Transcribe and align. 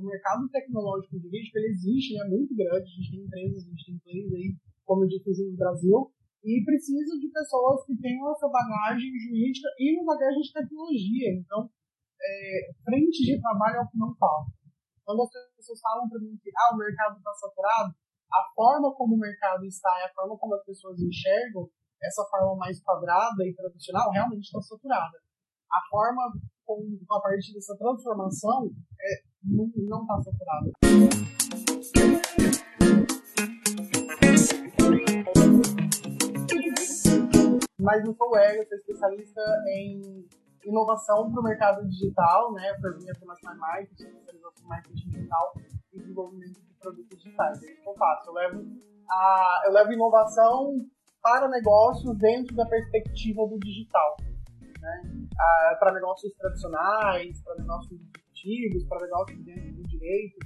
o 0.00 0.08
mercado 0.08 0.48
tecnológico 0.48 1.18
jurídico 1.18 1.58
ele 1.58 1.68
existe, 1.68 2.14
né, 2.14 2.24
muito 2.28 2.54
grande, 2.56 2.82
a 2.82 2.94
gente 2.96 3.10
tem 3.10 3.24
empresas, 3.24 3.64
a 3.64 3.68
gente 3.70 3.84
tem 3.86 3.98
players 4.00 4.32
aí, 4.32 4.56
como 4.84 5.04
eu 5.04 5.08
disse 5.08 5.50
no 5.50 5.56
Brasil, 5.56 6.12
e 6.42 6.64
precisa 6.64 7.18
de 7.20 7.28
pessoas 7.28 7.84
que 7.84 7.94
tenham 8.00 8.32
essa 8.32 8.48
bagagem 8.48 9.12
jurídica 9.12 9.68
e 9.78 10.00
uma 10.00 10.16
bagagem 10.16 10.40
de 10.40 10.52
tecnologia. 10.52 11.28
Então, 11.36 11.68
é, 12.20 12.72
frente 12.84 13.20
de 13.24 13.40
trabalho 13.40 13.76
é 13.76 13.82
o 13.82 13.88
que 13.88 13.98
não 13.98 14.14
falta. 14.16 14.50
Quando 15.04 15.22
as 15.22 15.30
pessoas 15.56 15.80
falam 15.80 16.08
para 16.08 16.20
mim 16.20 16.36
que 16.40 16.50
ah, 16.56 16.74
o 16.74 16.78
mercado 16.78 17.18
está 17.18 17.32
saturado, 17.34 17.94
a 18.32 18.42
forma 18.54 18.94
como 18.94 19.16
o 19.16 19.18
mercado 19.18 19.64
está 19.66 19.90
e 20.00 20.04
a 20.04 20.14
forma 20.14 20.38
como 20.38 20.54
as 20.54 20.64
pessoas 20.64 21.00
enxergam 21.00 21.68
essa 22.02 22.24
forma 22.30 22.56
mais 22.56 22.80
quadrada 22.80 23.44
e 23.44 23.54
tradicional 23.54 24.10
realmente 24.10 24.44
está 24.44 24.60
saturada. 24.62 25.18
A 25.72 25.80
forma 25.88 26.32
com, 26.66 26.98
a 27.12 27.20
partir 27.20 27.54
dessa 27.54 27.76
transformação 27.76 28.72
é, 29.00 29.22
não 29.44 29.66
está 29.66 30.20
saturada. 30.20 30.72
Mas 37.78 38.04
não 38.04 38.14
sou 38.16 38.36
eu, 38.36 38.66
sou 38.66 38.78
especialista 38.78 39.40
em 39.68 40.26
inovação 40.64 41.30
para 41.30 41.40
o 41.40 41.44
mercado 41.44 41.88
digital, 41.88 42.52
né? 42.52 42.74
Por 42.80 42.98
minha 42.98 43.14
formação 43.14 43.54
em 43.54 43.58
marketing, 43.58 44.02
especialização 44.02 44.64
em 44.64 44.68
marketing 44.68 45.08
digital 45.08 45.54
e 45.92 46.00
desenvolvimento 46.00 46.60
de 46.60 46.74
produtos 46.80 47.22
digitais. 47.22 47.62
É 47.62 47.66
isso 47.70 47.80
que 47.80 47.88
eu 47.88 47.94
faço. 47.94 48.28
Eu 48.28 48.34
levo, 48.34 48.64
a, 49.08 49.62
eu 49.66 49.72
levo 49.72 49.92
inovação 49.92 50.74
para 51.22 51.48
negócios 51.48 52.18
dentro 52.18 52.56
da 52.56 52.66
perspectiva 52.66 53.46
do 53.46 53.56
digital. 53.60 54.16
Né? 54.80 55.02
Ah, 55.38 55.76
para 55.78 55.92
negócios 55.92 56.32
tradicionais, 56.34 57.42
para 57.42 57.56
negócios 57.56 57.92
executivos, 57.92 58.84
para 58.84 59.02
negócios 59.02 59.44
dentro 59.44 59.72
do 59.74 59.88
direito. 59.88 60.36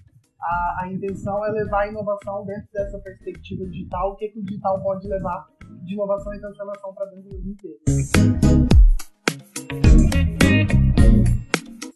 A, 0.41 0.83
a, 0.83 0.93
intenção 0.93 1.45
é 1.47 1.51
levar 1.51 1.83
a 1.83 1.89
inovação 1.89 2.45
dentro 2.45 2.69
dessa 2.73 2.99
perspectiva 2.99 3.65
digital, 3.67 4.13
o 4.13 4.17
que, 4.17 4.29
que 4.29 4.41
o 4.41 4.45
digital 4.45 4.83
pode 4.83 5.09
levar 5.09 5.47
de 5.85 5.95
inovação 5.95 6.35
e 6.35 6.41
transformação 6.41 6.95
para 6.95 7.07
dentro 7.07 7.31
do 7.31 7.49
inteiro. 7.49 7.79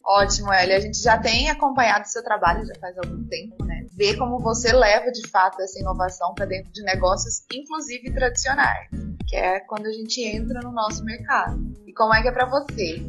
Ótimo, 0.08 0.50
Eli. 0.54 0.72
A 0.72 0.80
gente 0.80 1.02
já 1.02 1.18
tem 1.18 1.50
acompanhado 1.50 2.08
seu 2.08 2.24
trabalho 2.24 2.64
já 2.64 2.72
faz 2.80 2.96
algum 2.96 3.22
tempo, 3.24 3.62
né? 3.66 3.84
Ver 3.92 4.16
como 4.16 4.38
você 4.38 4.72
leva 4.72 5.10
de 5.12 5.28
fato 5.28 5.60
essa 5.60 5.78
inovação 5.78 6.32
para 6.34 6.46
dentro 6.46 6.72
de 6.72 6.82
negócios, 6.82 7.44
inclusive 7.52 8.14
tradicionais, 8.14 8.88
que 9.28 9.36
é 9.36 9.60
quando 9.60 9.86
a 9.86 9.92
gente 9.92 10.22
entra 10.22 10.60
no 10.60 10.72
nosso 10.72 11.04
mercado. 11.04 11.60
E 11.86 11.92
como 11.92 12.14
é 12.14 12.22
que 12.22 12.28
é 12.28 12.32
para 12.32 12.46
você 12.46 13.04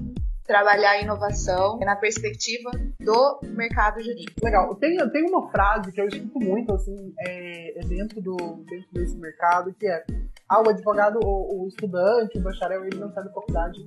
trabalhar 0.45 0.91
a 0.91 1.01
inovação 1.01 1.79
na 1.79 1.95
perspectiva 1.95 2.71
do 2.99 3.39
mercado 3.43 4.01
jurídico? 4.01 4.43
Legal. 4.43 4.75
Tem, 4.75 4.97
tem 5.11 5.23
uma 5.29 5.49
frase 5.49 5.91
que 5.91 6.01
eu 6.01 6.07
escuto 6.07 6.39
muito 6.39 6.73
assim 6.73 7.13
é, 7.19 7.79
é 7.79 7.83
dentro, 7.85 8.21
do, 8.21 8.35
dentro 8.69 8.87
desse 8.91 9.17
mercado, 9.17 9.73
que 9.73 9.87
é 9.87 10.03
ah, 10.49 10.61
o 10.61 10.69
advogado, 10.69 11.19
o, 11.23 11.63
o 11.63 11.67
estudante, 11.67 12.37
o 12.37 12.41
bacharel, 12.41 12.83
ele 12.83 12.97
não 12.97 13.13
sai 13.13 13.23
da 13.23 13.31
faculdade 13.31 13.79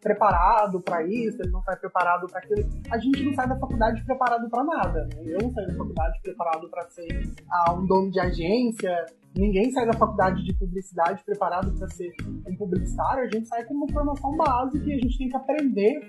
preparado 0.00 0.80
para 0.80 1.02
isso, 1.02 1.40
ele 1.42 1.50
não 1.50 1.62
sai 1.62 1.76
preparado 1.76 2.26
para 2.28 2.38
aquilo. 2.40 2.68
A 2.90 2.98
gente 2.98 3.24
não 3.24 3.34
sai 3.34 3.48
da 3.48 3.58
faculdade 3.58 4.04
preparado 4.04 4.48
para 4.48 4.64
nada. 4.64 5.08
Né? 5.14 5.22
Eu 5.24 5.38
não 5.42 5.52
saio 5.52 5.68
da 5.68 5.74
faculdade 5.74 6.20
preparado 6.22 6.68
para 6.68 6.88
ser 6.90 7.22
ah, 7.50 7.72
um 7.74 7.86
dono 7.86 8.10
de 8.10 8.20
agência. 8.20 9.06
Ninguém 9.38 9.70
sai 9.70 9.86
da 9.86 9.92
faculdade 9.92 10.42
de 10.42 10.52
publicidade 10.52 11.22
preparado 11.22 11.70
para 11.78 11.88
ser 11.90 12.12
um 12.44 12.56
publicitário. 12.56 13.22
A 13.22 13.30
gente 13.30 13.46
sai 13.46 13.64
com 13.64 13.72
uma 13.72 13.86
formação 13.92 14.36
básica 14.36 14.84
e 14.84 14.94
a 14.94 14.96
gente 14.96 15.16
tem 15.16 15.28
que 15.28 15.36
aprender 15.36 16.00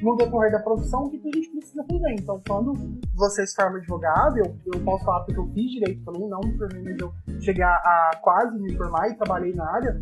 no 0.00 0.14
decorrer 0.14 0.52
da 0.52 0.60
profissão 0.60 1.06
o 1.06 1.10
que, 1.10 1.18
que 1.18 1.28
a 1.28 1.32
gente 1.32 1.50
precisa 1.50 1.82
fazer. 1.82 2.12
Então, 2.12 2.40
quando 2.46 2.74
você 3.12 3.44
se 3.44 3.56
forma 3.56 3.78
advogado, 3.78 4.38
eu, 4.38 4.56
eu 4.72 4.84
posso 4.84 5.04
falar 5.04 5.24
porque 5.24 5.40
eu 5.40 5.48
fiz 5.48 5.68
direito 5.68 6.04
também, 6.04 6.28
não 6.28 6.38
me 6.38 6.56
formei, 6.56 6.84
mas 6.84 6.96
eu 7.00 7.12
cheguei 7.40 7.64
a 7.64 8.20
quase 8.22 8.56
me 8.56 8.72
formar 8.76 9.08
e 9.08 9.14
trabalhei 9.16 9.52
na 9.52 9.68
área. 9.68 10.00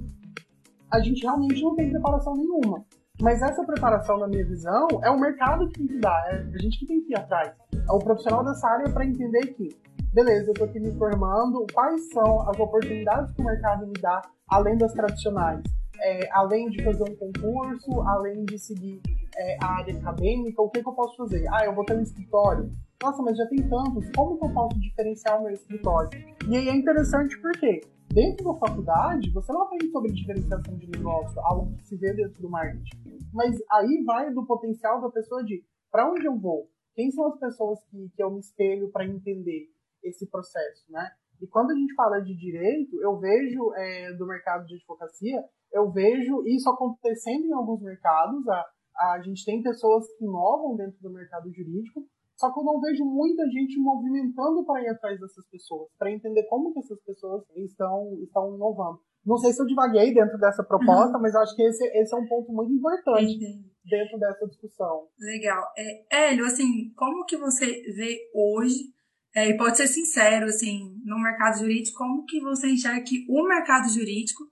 A 0.92 1.00
gente 1.00 1.22
realmente 1.22 1.62
não 1.62 1.74
tem 1.74 1.88
preparação 1.88 2.36
nenhuma. 2.36 2.84
Mas 3.18 3.40
essa 3.40 3.64
preparação, 3.64 4.18
na 4.18 4.28
minha 4.28 4.44
visão, 4.44 4.88
é 5.02 5.08
o 5.08 5.18
mercado 5.18 5.68
que 5.68 5.78
tem 5.78 5.86
que 5.86 5.98
dar, 6.00 6.22
é 6.26 6.46
a 6.52 6.58
gente 6.58 6.80
que 6.80 6.86
tem 6.86 7.00
que 7.00 7.12
ir 7.12 7.16
atrás. 7.16 7.50
É 7.72 7.92
o 7.92 7.98
profissional 7.98 8.44
dessa 8.44 8.68
área 8.68 8.92
para 8.92 9.06
entender 9.06 9.54
que, 9.54 9.68
beleza, 10.14 10.46
eu 10.46 10.52
estou 10.52 10.68
aqui 10.68 10.78
me 10.78 10.92
formando, 10.92 11.66
quais 11.74 12.08
são 12.10 12.48
as 12.48 12.58
oportunidades 12.58 13.34
que 13.34 13.42
o 13.42 13.44
mercado 13.44 13.84
me 13.84 13.94
dá, 13.94 14.22
além 14.48 14.78
das 14.78 14.92
tradicionais. 14.92 15.60
É, 16.00 16.28
além 16.32 16.70
de 16.70 16.82
fazer 16.84 17.02
um 17.02 17.16
concurso, 17.16 18.00
além 18.02 18.44
de 18.44 18.58
seguir 18.58 19.00
é, 19.36 19.56
a 19.60 19.78
área 19.78 19.96
acadêmica, 19.96 20.62
o 20.62 20.70
que, 20.70 20.82
que 20.82 20.88
eu 20.88 20.92
posso 20.92 21.16
fazer? 21.16 21.46
Ah, 21.52 21.64
eu 21.64 21.74
vou 21.74 21.84
ter 21.84 21.96
um 21.96 22.02
escritório. 22.02 22.70
Nossa, 23.02 23.22
mas 23.22 23.36
já 23.36 23.46
tem 23.46 23.58
tantos, 23.68 24.08
como 24.14 24.38
que 24.38 24.44
eu 24.44 24.54
posso 24.54 24.80
diferenciar 24.80 25.40
o 25.40 25.44
meu 25.44 25.52
escritório? 25.52 26.10
E 26.48 26.56
aí 26.56 26.68
é 26.68 26.74
interessante 26.74 27.36
porque 27.40 27.80
dentro 28.12 28.44
da 28.44 28.58
faculdade, 28.58 29.30
você 29.30 29.52
não 29.52 29.62
aprende 29.62 29.90
sobre 29.90 30.12
diferenciação 30.12 30.76
de 30.76 30.90
negócio, 30.90 31.40
algo 31.40 31.76
que 31.76 31.86
se 31.86 31.96
vê 31.96 32.12
dentro 32.12 32.40
do 32.40 32.48
marketing. 32.48 33.18
Mas 33.32 33.56
aí 33.70 34.02
vai 34.04 34.32
do 34.32 34.46
potencial 34.46 35.00
da 35.00 35.10
pessoa 35.10 35.44
de 35.44 35.64
para 35.90 36.08
onde 36.08 36.24
eu 36.24 36.36
vou? 36.36 36.68
Quem 36.94 37.10
são 37.10 37.26
as 37.26 37.38
pessoas 37.38 37.80
que, 37.90 38.08
que 38.14 38.22
eu 38.22 38.30
me 38.30 38.40
espelho 38.40 38.90
para 38.90 39.04
entender 39.04 39.73
esse 40.04 40.26
processo, 40.26 40.84
né? 40.90 41.10
E 41.40 41.46
quando 41.46 41.72
a 41.72 41.74
gente 41.74 41.94
fala 41.94 42.20
de 42.20 42.34
direito, 42.34 43.00
eu 43.02 43.18
vejo 43.18 43.72
é, 43.74 44.12
do 44.14 44.26
mercado 44.26 44.66
de 44.66 44.76
advocacia, 44.76 45.44
eu 45.72 45.90
vejo 45.90 46.46
isso 46.46 46.70
acontecendo 46.70 47.46
em 47.46 47.52
alguns 47.52 47.82
mercados. 47.82 48.46
A, 48.48 48.64
a 49.12 49.20
gente 49.22 49.44
tem 49.44 49.62
pessoas 49.62 50.06
que 50.16 50.24
inovam 50.24 50.76
dentro 50.76 50.96
do 51.02 51.10
mercado 51.10 51.52
jurídico, 51.52 52.06
só 52.36 52.52
que 52.52 52.58
eu 52.58 52.64
não 52.64 52.80
vejo 52.80 53.04
muita 53.04 53.44
gente 53.48 53.78
movimentando 53.78 54.64
para 54.64 54.82
ir 54.82 54.88
atrás 54.88 55.20
dessas 55.20 55.46
pessoas, 55.48 55.88
para 55.98 56.10
entender 56.10 56.44
como 56.44 56.72
que 56.72 56.80
essas 56.80 57.00
pessoas 57.02 57.44
estão, 57.56 58.18
estão 58.22 58.54
inovando. 58.54 59.00
Não 59.24 59.38
sei 59.38 59.52
se 59.52 59.62
eu 59.62 59.66
divaguei 59.66 60.12
dentro 60.12 60.38
dessa 60.38 60.62
proposta, 60.62 61.16
uhum. 61.16 61.22
mas 61.22 61.34
acho 61.34 61.54
que 61.56 61.62
esse, 61.62 61.84
esse 61.84 62.14
é 62.14 62.18
um 62.18 62.26
ponto 62.26 62.52
muito 62.52 62.72
importante 62.72 63.34
Entendi. 63.34 63.64
dentro 63.84 64.18
dessa 64.18 64.46
discussão. 64.46 65.08
Legal. 65.18 65.64
É, 65.78 66.30
Hélio, 66.30 66.44
assim, 66.44 66.92
como 66.96 67.24
que 67.24 67.36
você 67.36 67.66
vê 67.92 68.18
hoje, 68.34 68.92
é, 69.34 69.50
e 69.50 69.56
pode 69.56 69.76
ser 69.76 69.88
sincero, 69.88 70.46
assim, 70.46 70.94
no 71.04 71.20
mercado 71.20 71.58
jurídico, 71.58 71.98
como 71.98 72.24
que 72.24 72.40
você 72.40 72.70
enxerga 72.70 73.02
que 73.02 73.26
o 73.28 73.42
mercado 73.48 73.88
jurídico 73.88 74.44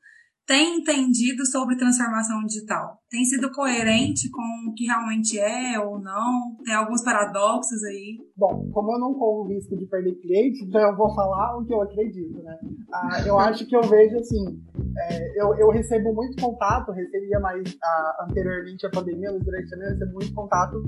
tem 0.45 0.81
entendido 0.81 1.47
sobre 1.47 1.77
transformação 1.77 2.45
digital? 2.45 2.99
Tem 3.09 3.25
sido 3.25 3.53
coerente 3.53 4.29
com 4.29 4.43
o 4.69 4.75
que 4.75 4.87
realmente 4.87 5.39
é 5.39 5.79
ou 5.79 6.01
não? 6.01 6.57
Tem 6.65 6.75
alguns 6.75 7.03
paradoxos 7.05 7.81
aí? 7.85 8.19
Bom, 8.37 8.69
como 8.73 8.93
eu 8.93 8.99
não 8.99 9.15
corro 9.15 9.45
o 9.45 9.49
risco 9.49 9.77
de 9.77 9.87
perder 9.87 10.17
cliente, 10.17 10.65
então 10.65 10.81
eu 10.81 10.97
vou 10.97 11.15
falar 11.15 11.57
o 11.57 11.65
que 11.65 11.73
eu 11.73 11.81
acredito, 11.83 12.43
né? 12.43 12.59
Ah, 12.93 13.23
eu 13.25 13.39
acho 13.39 13.65
que 13.65 13.77
eu 13.77 13.83
vejo 13.83 14.17
assim, 14.19 14.61
é, 14.99 15.41
eu, 15.41 15.55
eu 15.59 15.71
recebo 15.71 16.13
muito 16.13 16.43
contato, 16.43 16.91
recebia 16.91 17.39
mais 17.39 17.63
ah, 17.81 18.27
anteriormente 18.29 18.85
à 18.85 18.91
pandemia, 18.91 19.31
durante 19.31 19.67
a 19.67 19.71
pandemia, 19.71 19.87
eu 19.87 19.93
recebo 19.93 20.13
muito 20.13 20.35
contato 20.35 20.83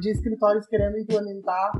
de 0.00 0.10
escritórios 0.10 0.66
querendo 0.66 0.98
implementar. 0.98 1.72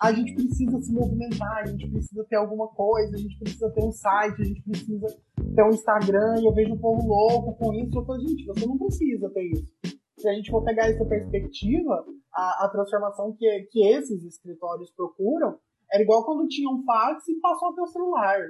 A 0.00 0.12
gente 0.12 0.34
precisa 0.34 0.80
se 0.80 0.92
movimentar, 0.92 1.58
a 1.58 1.66
gente 1.66 1.88
precisa 1.88 2.24
ter 2.24 2.36
alguma 2.36 2.68
coisa, 2.68 3.14
a 3.14 3.18
gente 3.18 3.38
precisa 3.38 3.70
ter 3.70 3.84
um 3.84 3.92
site, 3.92 4.42
a 4.42 4.44
gente 4.44 4.62
precisa 4.62 5.06
ter 5.54 5.62
um 5.62 5.70
Instagram, 5.70 6.40
e 6.40 6.46
eu 6.46 6.52
vejo 6.52 6.74
um 6.74 6.78
povo 6.78 7.06
louco 7.06 7.54
com 7.56 7.72
isso. 7.72 7.96
Eu 7.96 8.04
falo, 8.04 8.20
gente, 8.20 8.44
você 8.44 8.66
não 8.66 8.76
precisa 8.76 9.30
ter 9.30 9.44
isso. 9.44 9.72
Se 10.18 10.28
a 10.28 10.34
gente 10.34 10.50
for 10.50 10.62
pegar 10.62 10.88
essa 10.88 11.04
perspectiva, 11.04 12.04
a, 12.34 12.64
a 12.64 12.68
transformação 12.68 13.32
que, 13.32 13.68
que 13.70 13.86
esses 13.86 14.24
escritórios 14.24 14.90
procuram 14.90 15.58
era 15.90 16.02
igual 16.02 16.24
quando 16.24 16.48
tinha 16.48 16.68
um 16.70 16.82
fax 16.84 17.28
e 17.28 17.40
passou 17.40 17.70
até 17.70 17.82
o 17.82 17.86
celular. 17.86 18.40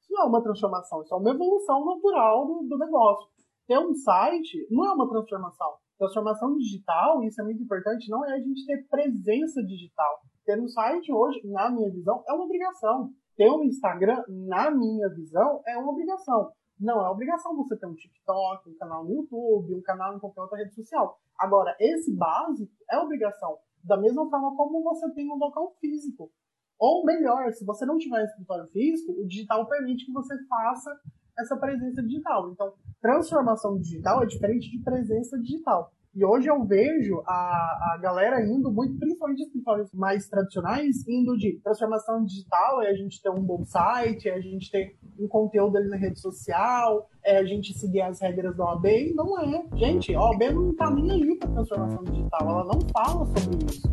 Isso 0.00 0.12
não 0.12 0.24
é 0.24 0.26
uma 0.26 0.42
transformação, 0.42 1.02
isso 1.02 1.14
é 1.14 1.16
uma 1.16 1.30
evolução 1.30 1.84
natural 1.84 2.46
do, 2.46 2.68
do 2.68 2.78
negócio. 2.78 3.28
Ter 3.66 3.78
um 3.78 3.94
site 3.94 4.66
não 4.70 4.86
é 4.86 4.92
uma 4.92 5.08
transformação 5.08 5.72
Transformação 6.00 6.56
digital, 6.56 7.22
isso 7.24 7.38
é 7.42 7.44
muito 7.44 7.62
importante, 7.62 8.08
não 8.08 8.24
é 8.24 8.32
a 8.32 8.38
gente 8.40 8.64
ter 8.64 8.88
presença 8.88 9.62
digital. 9.62 10.22
Ter 10.46 10.58
um 10.58 10.66
site 10.66 11.12
hoje, 11.12 11.38
na 11.44 11.70
minha 11.70 11.90
visão, 11.90 12.24
é 12.26 12.32
uma 12.32 12.44
obrigação. 12.44 13.10
Ter 13.36 13.50
um 13.50 13.62
Instagram, 13.64 14.24
na 14.26 14.70
minha 14.70 15.10
visão, 15.10 15.60
é 15.66 15.76
uma 15.76 15.92
obrigação. 15.92 16.52
Não 16.80 17.04
é 17.04 17.10
obrigação 17.10 17.54
você 17.54 17.76
ter 17.76 17.86
um 17.86 17.94
TikTok, 17.94 18.70
um 18.70 18.78
canal 18.78 19.04
no 19.04 19.12
YouTube, 19.12 19.74
um 19.74 19.82
canal 19.82 20.16
em 20.16 20.18
qualquer 20.18 20.40
outra 20.40 20.56
rede 20.56 20.74
social. 20.74 21.18
Agora, 21.38 21.76
esse 21.78 22.16
básico 22.16 22.72
é 22.90 22.98
obrigação. 22.98 23.58
Da 23.84 23.98
mesma 23.98 24.26
forma 24.30 24.56
como 24.56 24.82
você 24.82 25.12
tem 25.12 25.30
um 25.30 25.36
local 25.36 25.76
físico. 25.82 26.32
Ou 26.78 27.04
melhor, 27.04 27.52
se 27.52 27.62
você 27.66 27.84
não 27.84 27.98
tiver 27.98 28.24
escritório 28.24 28.66
físico, 28.68 29.12
o 29.12 29.26
digital 29.26 29.68
permite 29.68 30.06
que 30.06 30.12
você 30.12 30.34
faça 30.46 30.98
essa 31.38 31.56
presença 31.56 32.02
digital. 32.02 32.50
Então, 32.50 32.72
transformação 33.00 33.78
digital 33.78 34.22
é 34.22 34.26
diferente 34.26 34.70
de 34.70 34.82
presença 34.82 35.38
digital. 35.38 35.92
E 36.12 36.24
hoje 36.24 36.48
eu 36.48 36.64
vejo 36.64 37.22
a, 37.24 37.94
a 37.94 37.98
galera 38.02 38.44
indo 38.44 38.68
muito, 38.72 38.98
principalmente 38.98 39.42
escritórios 39.42 39.92
mais 39.92 40.28
tradicionais, 40.28 41.06
indo 41.06 41.36
de 41.36 41.60
transformação 41.62 42.24
digital, 42.24 42.82
é 42.82 42.88
a 42.88 42.94
gente 42.94 43.22
ter 43.22 43.30
um 43.30 43.40
bom 43.40 43.64
site, 43.64 44.28
é 44.28 44.34
a 44.34 44.40
gente 44.40 44.72
ter 44.72 44.96
um 45.16 45.28
conteúdo 45.28 45.76
ali 45.76 45.88
na 45.88 45.96
rede 45.96 46.18
social, 46.20 47.08
é 47.24 47.38
a 47.38 47.44
gente 47.44 47.78
seguir 47.78 48.00
as 48.00 48.20
regras 48.20 48.56
da 48.56 48.64
OAB, 48.64 48.86
e 48.86 49.14
não 49.14 49.38
é. 49.38 49.64
Gente, 49.76 50.12
a 50.12 50.20
OAB 50.20 50.42
não 50.52 50.74
tá 50.74 50.90
nem 50.90 51.12
aí 51.12 51.36
pra 51.36 51.48
transformação 51.48 52.02
digital, 52.02 52.40
ela 52.42 52.64
não 52.64 52.80
fala 52.92 53.24
sobre 53.26 53.66
isso. 53.66 53.88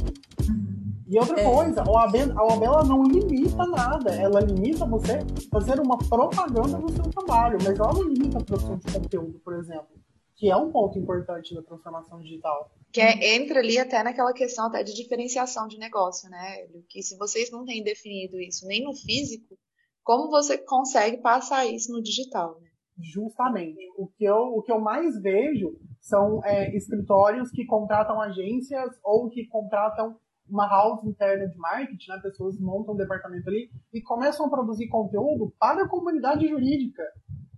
E 1.10 1.19
outra 1.19 1.40
é. 1.40 1.44
coisa, 1.44 1.84
a 1.84 1.90
OAB, 1.90 2.16
a 2.36 2.44
OAB 2.44 2.64
ela 2.64 2.84
não 2.84 3.04
limita 3.04 3.66
nada, 3.68 4.14
ela 4.16 4.42
limita 4.42 4.86
você 4.86 5.19
fazer 5.52 5.80
uma 5.80 5.98
propaganda 6.00 6.80
do 6.80 6.92
seu 6.92 7.04
trabalho, 7.12 7.60
mas 7.64 7.80
ela 7.80 7.94
não 7.94 8.04
limita 8.04 8.40
a 8.40 8.44
produção 8.44 8.78
de 8.78 8.92
conteúdo, 8.92 9.40
por 9.40 9.54
exemplo, 9.54 9.97
que 10.38 10.50
é 10.51 10.56
um 10.56 10.72
ponto 10.72 10.98
importante 11.00 11.54
da 11.56 11.63
transformação 11.63 12.19
digital. 12.22 12.72
Que 12.94 13.01
é, 13.01 13.36
entra 13.36 13.60
ali 13.60 13.78
até 13.80 14.04
naquela 14.04 14.31
questão 14.31 14.68
até 14.68 14.84
de 14.84 14.94
diferenciação 14.94 15.68
de 15.68 15.80
negócio, 15.80 16.30
né? 16.30 16.68
Que 16.88 17.01
se 17.01 17.18
vocês 17.18 17.51
não 17.51 17.66
têm 17.66 17.84
definido 17.84 18.39
isso 18.39 18.66
nem 18.68 18.84
no 18.84 18.94
físico, 18.94 19.57
como 20.04 20.30
você 20.30 20.57
consegue 20.60 21.18
passar 21.18 21.66
isso 21.66 21.92
no 21.92 22.01
digital, 22.01 22.60
né? 22.62 22.68
Justamente. 23.13 23.80
O 23.98 24.07
que 24.07 24.25
eu, 24.25 24.38
o 24.38 24.62
que 24.62 24.72
eu 24.72 24.80
mais 24.80 25.19
vejo 25.22 25.75
são 26.00 26.44
é, 26.45 26.75
escritórios 26.75 27.50
que 27.51 27.66
contratam 27.66 28.22
agências 28.22 28.92
ou 29.04 29.30
que 29.30 29.48
contratam 29.48 30.16
uma 30.50 30.68
house 30.68 31.04
interna 31.04 31.48
de 31.48 31.57
marketing, 31.57 32.10
né? 32.10 32.19
Pessoas 32.22 32.60
montam 32.60 32.94
um 32.94 32.98
departamento 32.98 33.50
ali 33.50 33.69
e 33.92 34.01
começam 34.01 34.45
a 34.45 34.50
produzir 34.50 34.88
conteúdo 34.88 35.54
para 35.60 35.83
a 35.83 35.90
comunidade 35.90 36.48
jurídica. 36.48 37.04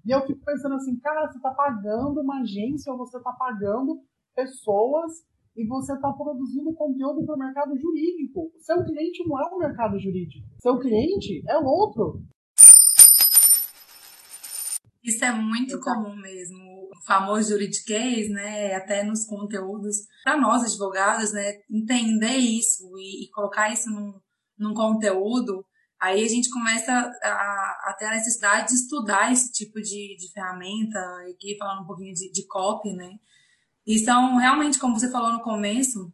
E 0.09 0.11
eu 0.11 0.25
fico 0.25 0.44
pensando 0.44 0.73
assim, 0.73 0.97
cara, 0.97 1.27
você 1.27 1.38
está 1.38 1.51
pagando 1.51 2.21
uma 2.21 2.41
agência 2.41 2.91
ou 2.91 2.97
você 2.97 3.17
está 3.17 3.31
pagando 3.31 4.01
pessoas 4.35 5.11
e 5.56 5.67
você 5.67 5.94
está 5.94 6.11
produzindo 6.11 6.73
conteúdo 6.73 7.23
para 7.23 7.35
o 7.35 7.38
mercado 7.38 7.77
jurídico. 7.79 8.51
Seu 8.57 8.83
cliente 8.83 9.23
não 9.27 9.39
é 9.39 9.45
o 9.53 9.59
mercado 9.59 10.00
jurídico. 10.00 10.47
Seu 10.63 10.79
cliente 10.79 11.44
é 11.47 11.59
outro. 11.59 12.23
Isso 15.03 15.23
é 15.23 15.31
muito 15.31 15.75
Exato. 15.75 15.83
comum 15.83 16.15
mesmo. 16.15 16.89
O 16.91 17.06
famoso 17.06 17.51
juridiquês, 17.51 18.31
né? 18.31 18.73
Até 18.73 19.03
nos 19.03 19.27
conteúdos, 19.27 19.95
para 20.23 20.41
nós 20.41 20.63
advogados, 20.63 21.31
né? 21.33 21.61
Entender 21.69 22.35
isso 22.35 22.97
e, 22.97 23.25
e, 23.25 23.29
colocar 23.29 23.71
isso 23.71 23.91
num, 23.91 24.19
num 24.57 24.73
conteúdo, 24.73 25.63
aí 25.99 26.23
a 26.23 26.27
gente 26.27 26.49
começa 26.49 26.91
a, 26.91 27.89
a, 27.89 27.95
ter 27.97 28.05
a 28.05 28.15
necessidade 28.15 28.69
de 28.69 28.75
estudar 28.75 29.31
esse 29.31 29.51
tipo 29.51 29.81
de, 29.81 30.17
de 30.17 30.31
ferramenta, 30.31 30.99
aqui 31.29 31.57
falando 31.57 31.83
um 31.83 31.87
pouquinho 31.87 32.13
de, 32.13 32.31
de 32.31 32.47
copy, 32.47 32.93
né? 32.93 33.17
E 33.85 33.99
são 33.99 34.37
realmente, 34.37 34.79
como 34.79 34.99
você 34.99 35.09
falou 35.11 35.33
no 35.33 35.41
começo, 35.41 36.13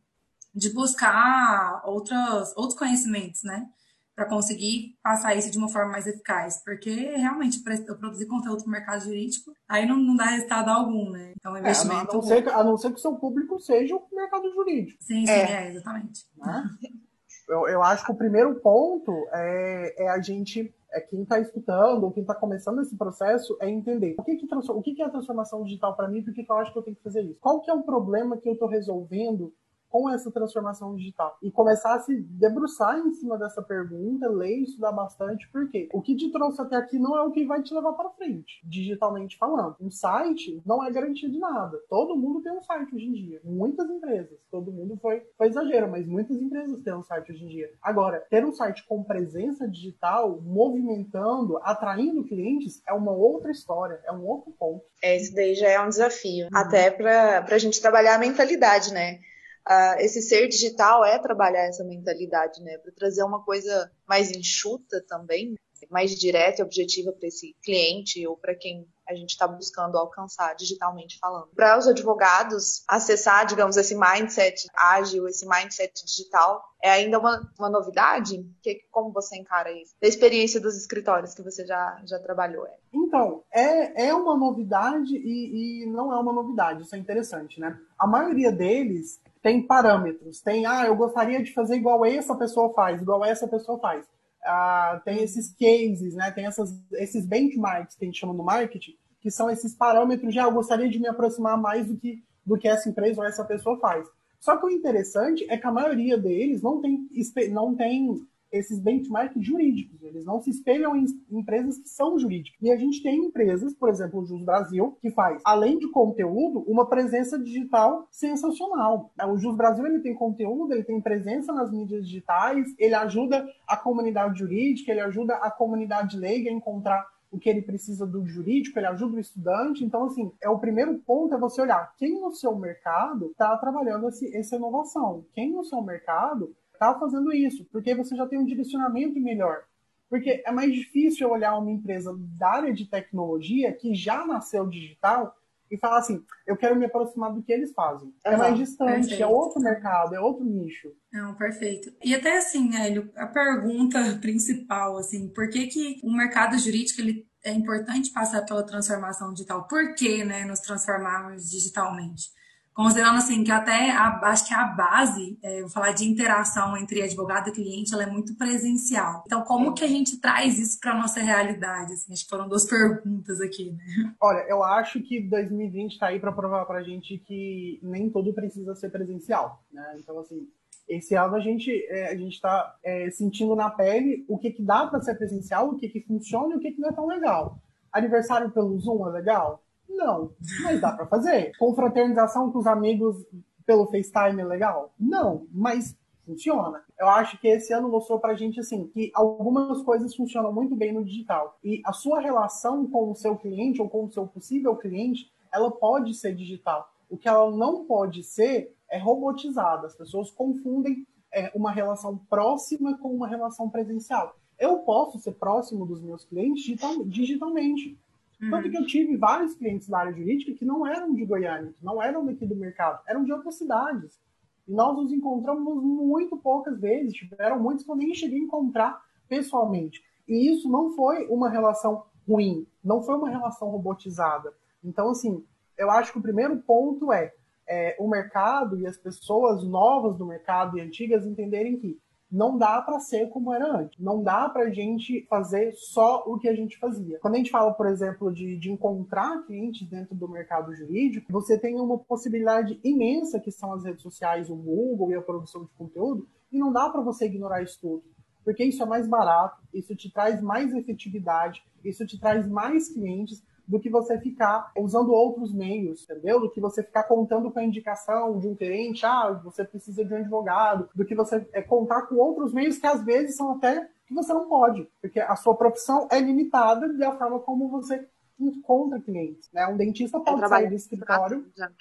de 0.54 0.74
buscar 0.74 1.82
outras, 1.86 2.56
outros 2.56 2.78
conhecimentos, 2.78 3.44
né? 3.44 3.68
para 4.16 4.26
conseguir 4.26 4.98
passar 5.04 5.36
isso 5.36 5.52
de 5.52 5.58
uma 5.58 5.68
forma 5.68 5.92
mais 5.92 6.08
eficaz. 6.08 6.64
Porque 6.64 6.90
realmente, 6.90 7.62
eu 7.86 7.98
produzir 7.98 8.26
conteúdo 8.28 8.64
para 8.64 8.68
o 8.68 8.72
mercado 8.72 9.04
jurídico, 9.04 9.52
aí 9.68 9.86
não, 9.86 9.98
não 9.98 10.16
dá 10.16 10.26
resultado 10.26 10.70
algum, 10.70 11.12
né? 11.12 11.34
Então, 11.36 11.52
o 11.52 11.58
investimento. 11.58 12.12
É, 12.12 12.12
a, 12.12 12.14
não 12.14 12.22
ser, 12.22 12.50
a 12.50 12.64
não 12.64 12.78
ser 12.78 12.90
que 12.92 12.96
o 12.96 13.02
seu 13.02 13.16
público 13.16 13.60
seja 13.60 13.96
o 13.96 14.08
mercado 14.14 14.50
jurídico. 14.54 15.04
Sim, 15.04 15.26
sim, 15.26 15.32
é, 15.32 15.66
é 15.66 15.72
exatamente. 15.72 16.26
Né? 16.38 16.64
Eu, 17.48 17.68
eu 17.68 17.84
acho 17.84 18.06
que 18.06 18.12
o 18.12 18.16
primeiro 18.16 18.56
ponto 18.56 19.12
é, 19.32 20.06
é 20.06 20.10
a 20.10 20.20
gente 20.20 20.74
é 20.92 21.02
quem 21.02 21.24
está 21.24 21.40
escutando 21.40 22.06
ou 22.06 22.12
quem 22.12 22.22
está 22.22 22.34
começando 22.34 22.82
esse 22.82 22.96
processo 22.96 23.58
é 23.60 23.70
entender 23.70 24.16
o 24.18 24.24
que, 24.24 24.38
que, 24.38 24.48
o 24.56 24.82
que, 24.82 24.96
que 24.96 25.02
é 25.02 25.06
a 25.06 25.10
transformação 25.10 25.64
digital 25.64 25.96
para 25.96 26.08
mim, 26.08 26.24
por 26.24 26.34
que, 26.34 26.44
que 26.44 26.52
eu 26.52 26.56
acho 26.56 26.72
que 26.72 26.80
eu 26.80 26.84
tenho 26.84 26.96
que 26.96 27.04
fazer 27.04 27.22
isso. 27.22 27.38
Qual 27.42 27.62
que 27.62 27.70
é 27.70 27.74
o 27.74 27.84
problema 27.84 28.38
que 28.38 28.48
eu 28.48 28.54
estou 28.54 28.68
resolvendo 28.68 29.54
com 29.90 30.10
essa 30.10 30.32
transformação 30.32 30.96
digital 30.96 31.38
e 31.42 31.52
começar 31.52 31.96
a 31.96 32.00
se 32.00 32.16
debruçar 32.22 33.00
em 33.00 33.14
cima 33.14 33.38
dessa 33.38 33.62
pergunta, 33.62 34.30
ler, 34.30 34.64
estudar 34.64 34.92
bastante, 34.92 35.50
porque 35.52 35.90
o 35.94 36.02
que 36.02 36.16
te 36.16 36.32
trouxe 36.32 36.62
até 36.62 36.76
aqui 36.76 37.00
não 37.00 37.18
é 37.18 37.22
o 37.22 37.32
que 37.32 37.46
vai 37.46 37.62
te 37.62 37.74
levar 37.74 37.94
para 37.94 38.10
frente, 38.12 38.62
digitalmente 38.64 39.38
falando. 39.38 39.76
Um 39.80 39.92
site 39.92 40.62
não 40.66 40.84
é 40.84 40.92
garantia 40.92 41.30
de 41.30 41.40
nada. 41.40 41.78
Todo 41.90 42.16
mundo 42.16 42.42
tem 42.42 42.52
um 42.52 42.62
site 42.62 42.96
hoje 42.96 43.06
em 43.06 43.14
dia, 43.14 43.42
muitas 43.44 43.90
empresas. 43.90 44.38
Todo 44.52 44.72
mundo 44.72 44.98
foi, 45.02 45.22
foi 45.38 45.48
exagero, 45.48 45.90
mas 45.90 46.06
muitas 46.06 46.42
empresas 46.42 46.82
têm 46.82 46.94
um 46.94 47.04
site 47.04 47.32
hoje 47.32 47.46
em 47.46 47.48
dia. 47.48 47.72
Agora, 47.82 48.26
ter 48.30 48.46
um 48.46 48.52
site 48.52 48.86
com 48.88 49.04
presença 49.04 49.68
digital, 49.68 50.42
movimentando, 50.42 51.58
atraindo 51.64 52.24
clientes, 52.24 52.82
é 52.88 52.94
uma 52.94 53.12
outra 53.12 53.52
história, 53.52 54.00
é 54.06 54.12
um 54.12 54.26
outro 54.26 54.52
ponto. 54.58 54.84
É, 55.02 55.16
isso 55.18 55.34
daí 55.34 55.56
já 55.56 55.70
é 55.70 55.80
um 55.80 55.90
desafio. 55.90 56.46
Uhum. 56.46 56.58
Até 56.58 56.92
para 56.92 57.46
a 57.50 57.58
gente 57.58 57.82
trabalhar 57.82 58.16
a 58.16 58.20
mentalidade, 58.20 58.94
né? 58.94 59.20
Uh, 59.68 60.00
esse 60.00 60.22
ser 60.22 60.48
digital 60.48 61.04
é 61.04 61.20
trabalhar 61.20 61.66
essa 61.66 61.84
mentalidade, 61.84 62.62
né? 62.62 62.78
Para 62.78 62.92
trazer 62.92 63.24
uma 63.24 63.44
coisa 63.44 63.92
mais 64.08 64.32
enxuta 64.32 65.04
também, 65.08 65.56
mais 65.90 66.12
direta 66.16 66.62
e 66.62 66.66
objetiva 66.66 67.12
para 67.12 67.28
esse 67.28 67.56
cliente 67.64 68.26
ou 68.26 68.38
para 68.38 68.56
quem 68.56 68.88
a 69.08 69.14
gente 69.14 69.32
está 69.32 69.48
buscando 69.48 69.98
alcançar 69.98 70.56
digitalmente 70.56 71.20
falando. 71.20 71.48
Para 71.56 71.78
os 71.78 71.88
advogados 71.88 72.84
acessar, 72.88 73.46
digamos, 73.46 73.78
esse 73.78 73.96
mindset 73.96 74.68
ágil, 74.76 75.28
esse 75.28 75.48
mindset 75.48 76.04
digital, 76.04 76.64
é 76.82 76.90
ainda 76.90 77.20
uma, 77.20 77.52
uma 77.60 77.70
novidade? 77.70 78.44
Que, 78.64 78.82
como 78.92 79.12
você 79.12 79.38
encara 79.38 79.72
isso? 79.72 79.94
Da 80.02 80.08
experiência 80.08 80.60
dos 80.60 80.76
escritórios 80.76 81.36
que 81.36 81.44
você 81.44 81.66
já, 81.66 82.02
já 82.06 82.20
trabalhou? 82.20 82.66
É. 82.66 82.78
Então, 82.92 83.44
é, 83.52 84.08
é 84.08 84.14
uma 84.14 84.36
novidade 84.36 85.16
e, 85.16 85.84
e 85.84 85.86
não 85.86 86.12
é 86.12 86.18
uma 86.18 86.34
novidade, 86.34 86.82
isso 86.82 86.96
é 86.96 86.98
interessante, 86.98 87.60
né? 87.60 87.80
A 87.98 88.08
maioria 88.08 88.52
deles 88.52 89.22
tem 89.46 89.62
parâmetros. 89.62 90.42
Tem, 90.42 90.66
ah, 90.66 90.88
eu 90.88 90.96
gostaria 90.96 91.44
de 91.44 91.54
fazer 91.54 91.76
igual 91.76 92.04
essa 92.04 92.34
pessoa 92.34 92.74
faz, 92.74 93.00
igual 93.00 93.24
essa 93.24 93.48
pessoa 93.48 93.78
faz. 93.78 94.04
Ah, 94.44 95.00
tem 95.06 95.22
esses 95.22 95.54
cases, 95.54 96.16
né? 96.16 96.32
Tem 96.32 96.48
essas, 96.48 96.74
esses 96.94 97.28
benchmarks 97.28 97.96
que 97.96 98.04
a 98.04 98.08
gente 98.08 98.20
chama 98.20 98.34
no 98.34 98.44
marketing, 98.44 98.96
que 99.22 99.30
são 99.30 99.48
esses 99.48 99.76
parâmetros 99.76 100.34
de, 100.34 100.40
ah, 100.40 100.46
eu 100.46 100.52
gostaria 100.52 100.90
de 100.90 100.98
me 100.98 101.08
aproximar 101.08 101.62
mais 101.62 101.88
do 101.88 101.96
que, 101.96 102.24
do 102.44 102.58
que 102.58 102.68
essa 102.68 102.90
empresa 102.90 103.22
ou 103.22 103.28
essa 103.28 103.46
pessoa 103.46 103.78
faz. 103.80 104.08
Só 104.40 104.58
que 104.58 104.66
o 104.66 104.70
interessante 104.72 105.46
é 105.48 105.56
que 105.56 105.68
a 105.68 105.72
maioria 105.72 106.18
deles 106.18 106.64
não 106.64 106.82
tem, 106.82 107.08
não 107.52 107.76
tem 107.76 108.26
esses 108.56 108.80
benchmarks 108.80 109.44
jurídicos. 109.44 110.02
Eles 110.02 110.26
não 110.26 110.40
se 110.40 110.50
espelham 110.50 110.96
em 110.96 111.06
empresas 111.32 111.78
que 111.78 111.90
são 111.90 112.18
jurídicas. 112.18 112.60
E 112.62 112.72
a 112.72 112.78
gente 112.78 113.02
tem 113.02 113.26
empresas, 113.26 113.74
por 113.74 113.90
exemplo, 113.90 114.22
o 114.22 114.26
Jus 114.26 114.44
Brasil, 114.44 114.98
que 115.02 115.12
faz, 115.12 115.42
além 115.46 115.78
de 115.78 115.90
conteúdo, 115.90 116.64
uma 116.68 116.88
presença 116.88 117.38
digital 117.38 118.08
sensacional. 118.12 119.12
O 119.28 119.38
Jus 119.38 119.56
Brasil 119.56 119.86
ele 119.86 120.00
tem 120.00 120.14
conteúdo, 120.14 120.74
ele 120.74 120.84
tem 120.84 121.02
presença 121.02 121.54
nas 121.54 121.72
mídias 121.72 122.08
digitais, 122.08 122.74
ele 122.78 122.96
ajuda 122.96 123.46
a 123.68 123.78
comunidade 123.78 124.40
jurídica, 124.40 124.92
ele 124.92 125.02
ajuda 125.02 125.36
a 125.36 125.52
comunidade 125.52 126.18
leiga 126.18 126.50
a 126.50 126.54
encontrar 126.54 127.06
o 127.32 127.40
que 127.40 127.50
ele 127.50 127.62
precisa 127.62 128.06
do 128.08 128.26
jurídico, 128.26 128.80
ele 128.80 128.88
ajuda 128.88 129.18
o 129.18 129.20
estudante. 129.20 129.84
Então, 129.84 130.06
assim, 130.06 130.32
é 130.42 130.50
o 130.50 130.60
primeiro 130.60 130.98
ponto 131.00 131.34
é 131.34 131.38
você 131.38 131.62
olhar 131.62 131.94
quem 131.98 132.20
no 132.20 132.32
seu 132.32 132.56
mercado 132.56 133.32
está 133.32 133.58
trabalhando 133.58 134.08
esse, 134.08 134.36
essa 134.36 134.56
inovação. 134.56 135.26
Quem 135.34 135.52
no 135.52 135.64
seu 135.66 135.82
mercado 135.82 136.56
está 136.76 136.98
fazendo 137.00 137.34
isso, 137.34 137.66
porque 137.72 137.96
você 137.96 138.16
já 138.16 138.28
tem 138.28 138.40
um 138.40 138.46
direcionamento 138.46 139.20
melhor. 139.20 139.64
Porque 140.10 140.44
é 140.46 140.52
mais 140.52 140.72
difícil 140.72 141.30
olhar 141.30 141.58
uma 141.58 141.72
empresa 141.72 142.16
da 142.38 142.50
área 142.50 142.74
de 142.74 142.86
tecnologia 142.86 143.74
que 143.74 143.96
já 143.96 144.26
nasceu 144.26 144.68
digital 144.68 145.36
e 145.70 145.78
falar 145.78 145.98
assim, 145.98 146.24
eu 146.46 146.56
quero 146.56 146.76
me 146.76 146.86
aproximar 146.86 147.34
do 147.34 147.42
que 147.42 147.52
eles 147.52 147.74
fazem. 147.74 148.14
É 148.24 148.38
mais 148.38 148.56
distante, 148.56 149.10
perfeito. 149.10 149.24
é 149.24 149.28
outro 149.28 149.62
mercado, 149.62 150.14
é 150.14 150.20
outro 150.20 150.46
nicho. 150.46 150.94
Não, 151.12 151.34
perfeito. 151.34 151.92
E 152.04 152.14
até 152.14 152.38
assim, 152.38 152.76
Hélio, 152.76 153.12
a 153.16 153.26
pergunta 153.26 154.00
principal, 154.22 154.98
assim, 154.98 155.28
por 155.30 155.50
que, 155.50 155.68
que 155.68 156.00
o 156.04 156.12
mercado 156.12 156.58
jurídico 156.60 157.02
ele 157.02 157.28
é 157.44 157.52
importante 157.52 158.12
passar 158.12 158.44
pela 158.46 158.64
transformação 158.64 159.34
digital? 159.34 159.68
Por 159.68 159.96
que, 159.96 160.24
né, 160.24 160.46
nos 160.46 160.60
transformarmos 160.60 161.50
digitalmente? 161.50 162.30
Considerando 162.76 163.20
assim 163.20 163.42
que 163.42 163.52
até 163.52 163.90
a, 163.90 164.20
acho 164.24 164.46
que 164.46 164.54
a 164.54 164.66
base, 164.66 165.40
é, 165.42 165.62
vou 165.62 165.70
falar 165.70 165.94
de 165.94 166.04
interação 166.04 166.76
entre 166.76 167.02
advogado 167.02 167.48
e 167.48 167.54
cliente, 167.54 167.94
ela 167.94 168.04
é 168.04 168.06
muito 168.06 168.36
presencial. 168.36 169.24
Então, 169.26 169.44
como 169.44 169.74
que 169.74 169.86
a 169.86 169.88
gente 169.88 170.20
traz 170.20 170.60
isso 170.60 170.78
para 170.82 170.94
nossa 170.94 171.22
realidade? 171.22 171.94
Assim, 171.94 172.12
acho 172.12 172.26
que 172.26 172.30
foram 172.30 172.50
duas 172.50 172.66
perguntas 172.66 173.40
aqui, 173.40 173.72
né? 173.72 174.14
Olha, 174.20 174.46
eu 174.50 174.62
acho 174.62 175.02
que 175.02 175.22
2020 175.22 175.94
está 175.94 176.08
aí 176.08 176.20
para 176.20 176.34
provar 176.34 176.66
para 176.66 176.80
a 176.80 176.84
gente 176.84 177.18
que 177.20 177.80
nem 177.82 178.10
tudo 178.10 178.34
precisa 178.34 178.76
ser 178.76 178.90
presencial, 178.90 179.64
né? 179.72 179.96
Então, 179.98 180.20
assim, 180.20 180.46
esse 180.90 181.16
ano 181.16 181.36
a 181.36 181.40
gente 181.40 181.72
é, 181.90 182.12
a 182.12 182.18
gente 182.18 182.34
está 182.34 182.76
é, 182.84 183.10
sentindo 183.10 183.56
na 183.56 183.70
pele 183.70 184.26
o 184.28 184.38
que, 184.38 184.52
que 184.52 184.62
dá 184.62 184.86
para 184.86 185.02
ser 185.02 185.16
presencial, 185.16 185.70
o 185.70 185.78
que, 185.78 185.88
que 185.88 186.02
funciona 186.02 186.54
e 186.54 186.58
o 186.58 186.60
que, 186.60 186.74
que 186.74 186.82
não 186.82 186.90
é 186.90 186.94
tão 186.94 187.08
legal. 187.08 187.58
Aniversário 187.92 188.52
pelo 188.52 188.78
Zoom 188.78 189.08
é 189.08 189.12
legal? 189.12 189.65
Não, 189.96 190.32
mas 190.64 190.82
dá 190.82 190.92
para 190.92 191.06
fazer. 191.06 191.52
Confraternização 191.58 192.52
com 192.52 192.60
os 192.60 192.68
amigos 192.68 193.26
pelo 193.66 193.88
FaceTime 193.88 194.42
é 194.42 194.46
legal? 194.46 194.94
Não, 195.00 195.48
mas 195.52 195.98
funciona. 196.26 196.84
Eu 197.00 197.08
acho 197.08 197.40
que 197.40 197.48
esse 197.48 197.74
ano 197.74 197.90
mostrou 197.90 198.20
pra 198.20 198.36
gente 198.36 198.60
assim 198.60 198.88
que 198.88 199.12
algumas 199.14 199.82
coisas 199.84 200.16
funcionam 200.16 200.52
muito 200.52 200.76
bem 200.76 200.92
no 200.92 201.06
digital 201.06 201.58
e 201.64 201.82
a 201.86 201.94
sua 201.94 202.20
relação 202.20 202.88
com 202.88 203.12
o 203.12 203.16
seu 203.16 203.36
cliente 203.36 203.82
ou 203.82 203.90
com 203.90 204.06
o 204.06 204.12
seu 204.12 204.26
possível 204.28 204.76
cliente, 204.76 205.32
ela 205.54 205.72
pode 205.72 206.14
ser 206.14 206.36
digital. 206.36 206.90
O 207.10 207.18
que 207.18 207.30
ela 207.30 207.56
não 207.56 207.86
pode 207.86 208.24
ser 208.24 208.76
é 208.90 208.98
robotizada. 208.98 209.88
As 209.88 209.96
pessoas 209.96 210.32
confundem 210.32 211.06
é, 211.32 211.52
uma 211.56 211.72
relação 211.72 212.18
próxima 212.30 212.98
com 212.98 213.10
uma 213.10 213.28
relação 213.28 213.70
presencial. 213.70 214.36
Eu 214.58 214.80
posso 214.80 215.20
ser 215.20 215.34
próximo 215.34 215.86
dos 215.86 216.02
meus 216.02 216.26
clientes 216.26 216.64
digital, 216.64 217.04
digitalmente. 217.06 217.98
Uhum. 218.46 218.52
Tanto 218.52 218.70
que 218.70 218.78
eu 218.78 218.86
tive 218.86 219.18
vários 219.18 219.56
clientes 219.56 219.90
da 219.90 220.00
área 220.00 220.14
jurídica 220.14 220.54
que 220.54 220.66
não 220.66 220.86
eram 220.86 221.14
de 221.14 221.26
Goiânia, 221.26 221.74
que 221.74 221.84
não 221.84 222.02
eram 222.02 222.26
daqui 222.26 222.46
do 222.46 222.56
mercado, 222.56 223.02
eram 223.08 223.24
de 223.24 223.32
outras 223.32 223.58
cidades. 223.58 224.20
E 224.68 224.74
nós 224.74 224.96
nos 224.96 225.12
encontramos 225.12 225.84
muito 225.84 226.38
poucas 226.38 226.80
vezes, 226.80 227.14
tiveram 227.14 227.62
muitos 227.62 227.84
que 227.84 227.92
eu 227.92 227.96
nem 227.96 228.14
cheguei 228.14 228.40
a 228.40 228.44
encontrar 228.44 229.02
pessoalmente. 229.28 230.04
E 230.28 230.52
isso 230.52 230.70
não 230.70 230.92
foi 230.92 231.28
uma 231.28 231.50
relação 231.50 232.06
ruim, 232.28 232.68
não 232.84 233.02
foi 233.02 233.16
uma 233.16 233.30
relação 233.30 233.70
robotizada. 233.70 234.54
Então, 234.84 235.10
assim, 235.10 235.44
eu 235.78 235.90
acho 235.92 236.12
que 236.12 236.20
o 236.20 236.22
primeiro 236.22 236.58
ponto 236.58 237.12
é, 237.12 237.32
é 237.68 237.96
o 238.00 238.08
mercado 238.08 238.80
e 238.80 238.88
as 238.88 238.98
pessoas 238.98 239.64
novas 239.64 240.18
do 240.18 240.26
mercado 240.26 240.78
e 240.78 240.82
antigas 240.82 241.26
entenderem 241.26 241.78
que 241.78 242.00
não 242.36 242.58
dá 242.58 242.82
para 242.82 243.00
ser 243.00 243.30
como 243.30 243.54
era 243.54 243.78
antes. 243.78 243.98
Não 243.98 244.22
dá 244.22 244.50
para 244.50 244.66
a 244.66 244.70
gente 244.70 245.26
fazer 245.30 245.72
só 245.74 246.22
o 246.28 246.38
que 246.38 246.50
a 246.50 246.54
gente 246.54 246.78
fazia. 246.78 247.18
Quando 247.20 247.36
a 247.36 247.38
gente 247.38 247.50
fala, 247.50 247.74
por 247.74 247.88
exemplo, 247.88 248.32
de, 248.32 248.58
de 248.58 248.70
encontrar 248.70 249.46
clientes 249.46 249.88
dentro 249.88 250.14
do 250.14 250.28
mercado 250.28 250.76
jurídico, 250.76 251.32
você 251.32 251.58
tem 251.58 251.80
uma 251.80 251.98
possibilidade 251.98 252.78
imensa 252.84 253.40
que 253.40 253.52
são 253.52 253.72
as 253.72 253.86
redes 253.86 254.02
sociais, 254.02 254.50
o 254.50 254.56
Google 254.56 255.12
e 255.12 255.16
a 255.16 255.22
produção 255.22 255.64
de 255.64 255.72
conteúdo, 255.78 256.28
e 256.52 256.60
não 256.60 256.74
dá 256.74 256.90
para 256.90 257.02
você 257.02 257.26
ignorar 257.26 257.64
isso 257.64 257.80
tudo. 257.80 258.04
Porque 258.44 258.66
isso 258.66 258.84
é 258.84 258.86
mais 258.86 259.08
barato, 259.08 259.62
isso 259.74 259.96
te 259.96 260.12
traz 260.12 260.42
mais 260.42 260.74
efetividade, 260.74 261.64
isso 261.86 262.06
te 262.06 262.20
traz 262.20 262.46
mais 262.46 262.90
clientes, 262.90 263.42
do 263.68 263.80
que 263.80 263.90
você 263.90 264.20
ficar 264.20 264.72
usando 264.78 265.12
outros 265.12 265.54
meios, 265.54 266.04
entendeu? 266.04 266.40
Do 266.40 266.52
que 266.52 266.62
você 266.62 266.84
ficar 266.84 267.04
contando 267.04 267.52
com 267.52 267.60
a 267.60 267.64
indicação 267.64 268.40
de 268.40 268.48
um 268.48 268.56
cliente, 268.56 269.06
ah, 269.06 269.32
você 269.44 269.64
precisa 269.64 270.06
de 270.06 270.14
um 270.14 270.18
advogado, 270.18 270.90
do 270.94 271.06
que 271.06 271.16
você 271.16 271.48
é, 271.54 271.62
contar 271.62 272.04
com 272.04 272.16
outros 272.16 272.54
meios 272.54 272.78
que 272.78 272.88
às 272.88 273.04
vezes 273.04 273.36
são 273.36 273.52
até 273.52 273.90
que 274.08 274.14
você 274.14 274.32
não 274.34 274.48
pode, 274.48 274.88
porque 275.02 275.20
a 275.20 275.36
sua 275.36 275.56
profissão 275.56 276.08
é 276.12 276.20
limitada 276.20 276.94
da 276.94 277.18
forma 277.18 277.40
como 277.40 277.70
você 277.70 278.08
encontra 278.40 279.00
clientes. 279.00 279.50
Né? 279.52 279.66
Um 279.68 279.78
dentista 279.78 280.20
pode 280.20 280.44
é 280.44 280.48
sair 280.48 280.70
do 280.70 280.76
escritório. 280.76 281.46
Né? 281.58 281.72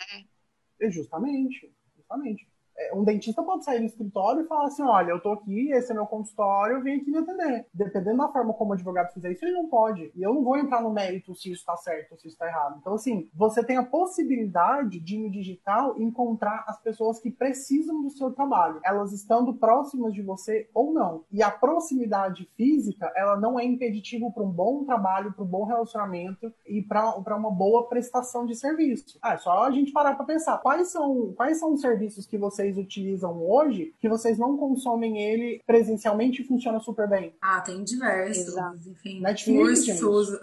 Justamente, 0.90 1.70
justamente. 1.96 2.48
É, 2.76 2.94
um 2.94 3.04
dentista 3.04 3.42
pode 3.42 3.64
sair 3.64 3.80
do 3.80 3.86
escritório 3.86 4.42
e 4.42 4.46
falar 4.46 4.66
assim: 4.66 4.82
olha, 4.82 5.10
eu 5.10 5.20
tô 5.20 5.32
aqui, 5.32 5.70
esse 5.70 5.90
é 5.92 5.94
meu 5.94 6.06
consultório, 6.06 6.76
eu 6.76 6.82
vim 6.82 6.96
aqui 6.96 7.10
me 7.10 7.18
atender. 7.18 7.66
Dependendo 7.72 8.18
da 8.18 8.28
forma 8.28 8.52
como 8.54 8.70
o 8.70 8.72
advogado 8.74 9.12
fizer 9.12 9.32
isso, 9.32 9.44
ele 9.44 9.54
não 9.54 9.68
pode. 9.68 10.10
E 10.14 10.22
eu 10.22 10.34
não 10.34 10.42
vou 10.42 10.56
entrar 10.56 10.82
no 10.82 10.90
mérito 10.90 11.34
se 11.34 11.50
isso 11.50 11.60
está 11.60 11.76
certo 11.76 12.12
ou 12.12 12.18
se 12.18 12.26
isso 12.26 12.34
está 12.34 12.46
errado. 12.46 12.78
Então, 12.80 12.94
assim, 12.94 13.28
você 13.34 13.64
tem 13.64 13.76
a 13.76 13.84
possibilidade 13.84 15.00
de, 15.00 15.18
no 15.18 15.30
digital, 15.30 16.00
encontrar 16.00 16.64
as 16.66 16.80
pessoas 16.80 17.18
que 17.18 17.30
precisam 17.30 18.02
do 18.02 18.10
seu 18.10 18.32
trabalho, 18.32 18.80
elas 18.84 19.12
estando 19.12 19.54
próximas 19.54 20.12
de 20.12 20.22
você 20.22 20.68
ou 20.74 20.92
não. 20.92 21.24
E 21.30 21.42
a 21.42 21.50
proximidade 21.50 22.48
física, 22.56 23.12
ela 23.16 23.36
não 23.36 23.58
é 23.58 23.64
impeditivo 23.64 24.32
para 24.32 24.42
um 24.42 24.50
bom 24.50 24.84
trabalho, 24.84 25.32
para 25.32 25.44
um 25.44 25.48
bom 25.48 25.64
relacionamento 25.64 26.52
e 26.66 26.82
para 26.82 27.36
uma 27.36 27.50
boa 27.50 27.88
prestação 27.88 28.46
de 28.46 28.54
serviço. 28.54 29.18
Ah, 29.22 29.34
é 29.34 29.36
só 29.36 29.64
a 29.64 29.70
gente 29.70 29.92
parar 29.92 30.14
para 30.14 30.24
pensar 30.24 30.58
quais 30.58 30.88
são, 30.88 31.32
quais 31.34 31.58
são 31.58 31.72
os 31.72 31.80
serviços 31.80 32.26
que 32.26 32.38
você 32.38 32.63
vocês 32.64 32.78
utilizam 32.78 33.42
hoje 33.42 33.94
que 34.00 34.08
vocês 34.08 34.38
não 34.38 34.56
consomem 34.56 35.22
ele 35.22 35.60
presencialmente 35.66 36.42
e 36.42 36.46
funciona 36.46 36.80
super 36.80 37.08
bem? 37.08 37.34
Ah, 37.40 37.60
tem 37.60 37.84
diversos. 37.84 38.48
Exato. 38.48 38.78
Enfim, 38.88 39.20
Netflix, 39.20 40.00
cursos. 40.00 40.38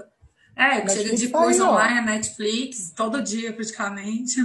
É, 0.55 0.87
chega 0.87 1.15
de 1.15 1.29
tá 1.29 1.39
curso 1.39 1.63
online, 1.63 2.05
Netflix, 2.05 2.91
todo 2.91 3.21
dia 3.23 3.53
praticamente. 3.53 4.35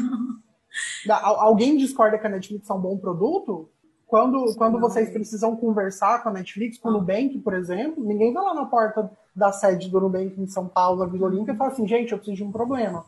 Alguém 1.08 1.76
discorda 1.76 2.18
que 2.18 2.26
a 2.26 2.30
Netflix 2.30 2.68
é 2.70 2.72
um 2.72 2.80
bom 2.80 2.96
produto? 2.96 3.68
Quando, 4.06 4.54
quando 4.56 4.78
vocês 4.78 5.10
precisam 5.10 5.56
conversar 5.56 6.22
com 6.22 6.28
a 6.28 6.32
Netflix, 6.32 6.78
com 6.78 6.88
o 6.88 6.92
ah. 6.92 6.94
Nubank, 6.94 7.38
por 7.40 7.54
exemplo, 7.54 8.04
ninguém 8.04 8.32
vai 8.32 8.44
lá 8.44 8.54
na 8.54 8.64
porta 8.64 9.10
da 9.34 9.50
sede 9.50 9.90
do 9.90 10.00
Nubank 10.00 10.40
em 10.40 10.46
São 10.46 10.68
Paulo, 10.68 11.00
na 11.00 11.06
Vila 11.06 11.26
Olímpia, 11.26 11.52
e 11.52 11.56
fala 11.56 11.72
assim, 11.72 11.88
gente, 11.88 12.12
eu 12.12 12.18
preciso 12.18 12.36
de 12.36 12.44
um 12.44 12.52
problema. 12.52 13.04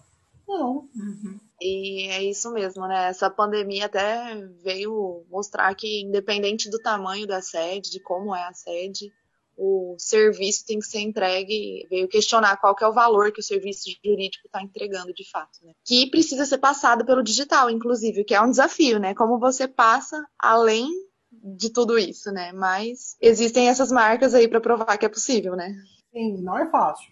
Não. 0.46 0.88
Uhum. 0.96 1.38
E 1.60 2.08
é 2.08 2.22
isso 2.22 2.52
mesmo, 2.52 2.86
né? 2.86 3.08
Essa 3.08 3.28
pandemia 3.28 3.86
até 3.86 4.36
veio 4.62 5.24
mostrar 5.28 5.74
que, 5.74 6.02
independente 6.02 6.70
do 6.70 6.78
tamanho 6.78 7.26
da 7.26 7.42
sede, 7.42 7.90
de 7.90 8.00
como 8.00 8.34
é 8.34 8.46
a 8.46 8.52
sede, 8.52 9.12
o 9.56 9.96
serviço 9.98 10.64
tem 10.64 10.78
que 10.78 10.86
ser 10.86 11.00
entregue, 11.00 11.84
veio 11.90 12.06
questionar 12.06 12.56
qual 12.58 12.76
que 12.76 12.84
é 12.84 12.86
o 12.86 12.92
valor 12.92 13.32
que 13.32 13.40
o 13.40 13.44
serviço 13.44 13.90
jurídico 14.04 14.46
está 14.46 14.62
entregando 14.62 15.12
de 15.12 15.28
fato, 15.28 15.58
né? 15.64 15.72
Que 15.84 16.08
precisa 16.08 16.46
ser 16.46 16.58
passado 16.58 17.04
pelo 17.04 17.24
digital, 17.24 17.68
inclusive, 17.68 18.22
que 18.22 18.34
é 18.34 18.40
um 18.40 18.50
desafio, 18.50 19.00
né? 19.00 19.14
Como 19.14 19.40
você 19.40 19.66
passa 19.66 20.24
além 20.38 20.88
de 21.32 21.70
tudo 21.70 21.98
isso, 21.98 22.30
né? 22.30 22.52
Mas 22.52 23.16
existem 23.20 23.68
essas 23.68 23.90
marcas 23.90 24.32
aí 24.32 24.46
para 24.46 24.60
provar 24.60 24.96
que 24.96 25.04
é 25.04 25.08
possível, 25.08 25.56
né? 25.56 25.74
Sim, 26.12 26.40
não 26.40 26.56
é 26.56 26.70
fácil, 26.70 27.10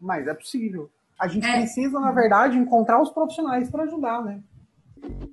mas 0.00 0.26
é 0.26 0.32
possível. 0.32 0.90
A 1.22 1.28
gente 1.28 1.46
é. 1.46 1.52
precisa, 1.58 2.00
na 2.00 2.10
verdade, 2.10 2.58
encontrar 2.58 3.00
os 3.00 3.10
profissionais 3.10 3.70
para 3.70 3.84
ajudar, 3.84 4.24
né? 4.24 4.40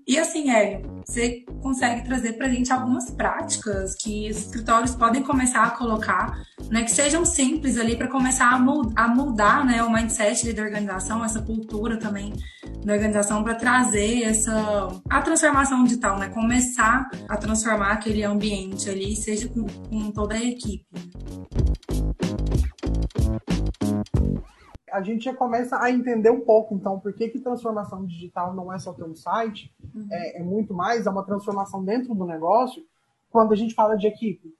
E 0.07 0.19
assim, 0.19 0.51
Hélio, 0.51 1.01
você 1.03 1.43
consegue 1.63 2.03
trazer 2.05 2.33
para 2.33 2.45
a 2.45 2.49
gente 2.49 2.71
algumas 2.71 3.09
práticas 3.09 3.95
que 3.95 4.29
os 4.29 4.37
escritórios 4.37 4.93
podem 4.93 5.23
começar 5.23 5.63
a 5.63 5.71
colocar, 5.71 6.43
né, 6.69 6.83
que 6.83 6.91
sejam 6.91 7.25
simples 7.25 7.75
ali 7.77 7.95
para 7.95 8.07
começar 8.07 8.51
a 8.51 9.07
moldar 9.07 9.65
né, 9.65 9.81
o 9.83 9.91
mindset 9.91 10.53
da 10.53 10.61
organização, 10.61 11.25
essa 11.25 11.41
cultura 11.41 11.97
também 11.97 12.33
da 12.83 12.93
organização 12.93 13.43
para 13.43 13.55
trazer 13.55 14.23
essa 14.23 14.87
a 15.09 15.21
transformação 15.21 15.83
digital, 15.83 16.17
né, 16.17 16.29
começar 16.29 17.07
a 17.27 17.37
transformar 17.37 17.91
aquele 17.91 18.23
ambiente 18.23 18.89
ali, 18.89 19.15
seja 19.15 19.47
com, 19.47 19.65
com 19.89 20.11
toda 20.11 20.35
a 20.35 20.43
equipe 20.43 20.85
a 24.91 25.01
gente 25.01 25.25
já 25.25 25.33
começa 25.33 25.81
a 25.81 25.91
entender 25.91 26.29
um 26.29 26.41
pouco, 26.41 26.75
então, 26.75 26.99
por 26.99 27.13
que, 27.13 27.29
que 27.29 27.39
transformação 27.39 28.05
digital 28.05 28.53
não 28.53 28.71
é 28.71 28.79
só 28.79 28.93
ter 28.93 29.03
um 29.03 29.15
site, 29.15 29.73
uhum. 29.93 30.07
é, 30.11 30.39
é, 30.39 30.43
muito 30.43 30.73
mais, 30.73 31.05
é 31.05 31.09
uma 31.09 31.25
transformação 31.25 31.83
dentro 31.83 32.13
do 32.13 32.25
negócio, 32.25 32.83
quando 33.29 33.53
a 33.53 33.55
gente 33.55 33.73
fala 33.73 33.95
de 33.95 34.07
equipe, 34.07 34.55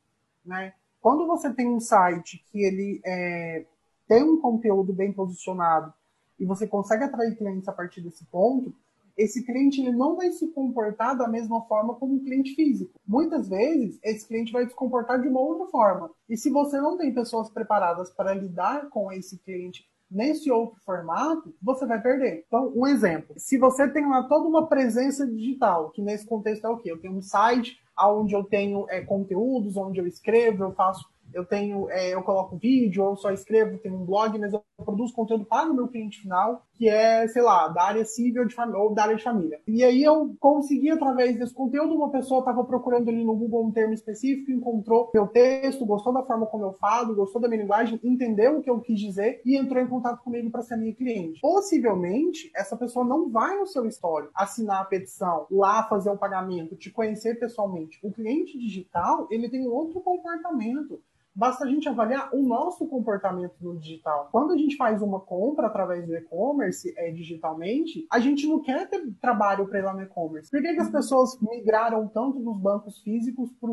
né? 0.46 0.74
Quando 1.02 1.26
você 1.26 1.52
tem 1.54 1.68
um 1.68 1.80
site 1.80 2.44
que 2.52 2.62
ele 2.62 3.02
é, 3.06 3.66
tem 4.08 4.24
um 4.24 4.40
conteúdo 4.40 4.92
bem 4.92 5.14
posicionado 5.14 5.94
e 6.40 6.46
você 6.46 6.68
consegue 6.68 7.04
atrair 7.04 7.36
clientes 7.38 7.68
a 7.68 7.72
partir 7.72 8.02
desse 8.02 8.26
ponto, 8.26 8.74
esse 9.20 9.44
cliente 9.44 9.82
ele 9.82 9.92
não 9.92 10.16
vai 10.16 10.32
se 10.32 10.48
comportar 10.48 11.18
da 11.18 11.28
mesma 11.28 11.62
forma 11.64 11.94
como 11.96 12.16
um 12.16 12.24
cliente 12.24 12.56
físico. 12.56 12.98
Muitas 13.06 13.50
vezes, 13.50 14.00
esse 14.02 14.26
cliente 14.26 14.54
vai 14.54 14.66
se 14.66 14.74
comportar 14.74 15.22
de 15.22 15.28
uma 15.28 15.42
outra 15.42 15.68
forma. 15.68 16.10
E 16.30 16.38
se 16.38 16.50
você 16.50 16.80
não 16.80 16.98
tem 16.98 17.14
pessoas 17.14 17.50
preparadas 17.50 18.10
para 18.10 18.34
lidar 18.34 18.90
com 18.90 19.12
esse 19.12 19.38
cliente 19.40 19.86
nesse 20.10 20.52
outro 20.52 20.80
formato, 20.86 21.54
você 21.62 21.86
vai 21.86 22.02
perder. 22.02 22.44
Então, 22.48 22.72
um 22.76 22.88
exemplo. 22.88 23.36
Se 23.38 23.58
você 23.58 23.88
tem 23.88 24.08
lá 24.08 24.24
toda 24.24 24.48
uma 24.48 24.68
presença 24.68 25.26
digital, 25.28 25.90
que 25.92 26.02
nesse 26.02 26.26
contexto 26.26 26.66
é 26.66 26.70
o 26.70 26.78
quê? 26.78 26.92
Eu 26.92 27.00
tenho 27.00 27.16
um 27.16 27.22
site 27.22 27.80
onde 27.98 28.34
eu 28.34 28.44
tenho 28.44 28.86
é, 28.90 29.02
conteúdos, 29.02 29.76
onde 29.76 30.00
eu 30.00 30.08
escrevo, 30.08 30.64
eu 30.64 30.72
faço 30.72 31.06
eu 31.34 31.46
tenho, 31.46 31.90
é, 31.90 32.10
eu 32.10 32.24
coloco 32.24 32.58
vídeo, 32.58 33.04
ou 33.04 33.16
só 33.16 33.32
escrevo, 33.32 33.78
tenho 33.78 33.96
um 33.96 34.06
blog, 34.06 34.38
mas 34.40 34.54
eu 34.54 34.64
produzo 34.84 35.14
conteúdo 35.14 35.46
para 35.46 35.70
o 35.70 35.74
meu 35.74 35.88
cliente 35.88 36.22
final, 36.22 36.66
que 36.74 36.88
é, 36.88 37.28
sei 37.28 37.42
lá, 37.42 37.68
da 37.68 37.84
área 37.84 38.06
civil 38.06 38.46
de 38.46 38.56
ou 38.76 38.94
da 38.94 39.04
área 39.04 39.16
de 39.16 39.24
família. 39.24 39.60
E 39.68 39.84
aí 39.84 40.04
eu 40.04 40.36
consegui, 40.40 40.90
através 40.90 41.38
desse 41.38 41.54
conteúdo, 41.54 41.96
uma 41.96 42.12
pessoa 42.12 42.40
estava 42.40 42.64
procurando 42.64 43.10
ali 43.10 43.24
no 43.24 43.36
Google 43.36 43.66
um 43.66 43.72
termo 43.72 43.94
específico, 43.94 44.52
encontrou 44.52 45.10
meu 45.14 45.28
texto, 45.28 45.86
gostou 45.86 46.14
da 46.14 46.24
forma 46.24 46.46
como 46.46 46.64
eu 46.64 46.74
falo, 46.74 47.16
gostou 47.16 47.42
da 47.42 47.48
minha 47.48 47.62
linguagem, 47.62 48.00
entendeu 48.04 48.58
o 48.58 48.62
que 48.62 48.70
eu 48.70 48.80
quis 48.80 49.00
dizer 49.00 49.42
e 49.46 49.58
entrou 49.58 49.82
em 49.82 49.88
contato 49.88 50.24
comigo 50.24 50.50
para 50.50 50.62
ser 50.62 50.78
minha 50.78 50.94
cliente. 50.94 51.42
Possivelmente, 51.42 52.52
essa 52.56 52.78
pessoa 52.78 53.06
não 53.06 53.30
vai 53.30 53.58
no 53.58 53.68
seu 53.68 53.86
histórico 53.86 54.32
assinar 54.36 54.82
a 54.82 54.86
petição, 54.86 55.48
lá 55.52 55.84
fazer 55.84 56.10
o 56.10 56.18
pagamento, 56.18 56.76
te 56.76 56.90
conhecer 56.90 57.40
pessoalmente. 57.40 58.00
O 58.04 58.12
cliente 58.12 58.58
digital, 58.58 59.28
ele 59.30 59.50
tem 59.50 59.68
outro 59.68 60.00
comportamento. 60.02 61.02
Basta 61.40 61.64
a 61.64 61.68
gente 61.68 61.88
avaliar 61.88 62.36
o 62.36 62.44
nosso 62.44 62.86
comportamento 62.86 63.54
no 63.62 63.80
digital. 63.80 64.28
Quando 64.30 64.52
a 64.52 64.58
gente 64.58 64.76
faz 64.76 65.02
uma 65.02 65.22
compra 65.22 65.68
através 65.68 66.06
do 66.06 66.14
e-commerce 66.14 66.94
é, 66.98 67.12
digitalmente, 67.12 68.06
a 68.12 68.20
gente 68.20 68.46
não 68.46 68.60
quer 68.60 68.90
ter 68.90 69.10
trabalho 69.22 69.66
para 69.66 69.80
ir 69.80 69.84
lá 69.84 69.94
no 69.94 70.02
e-commerce. 70.02 70.52
Por 70.52 70.62
que, 70.62 70.74
que 70.74 70.82
as 70.82 70.92
pessoas 70.92 71.40
migraram 71.40 72.10
tanto 72.10 72.40
dos 72.40 72.60
bancos 72.60 73.00
físicos 73.00 73.50
para 73.54 73.72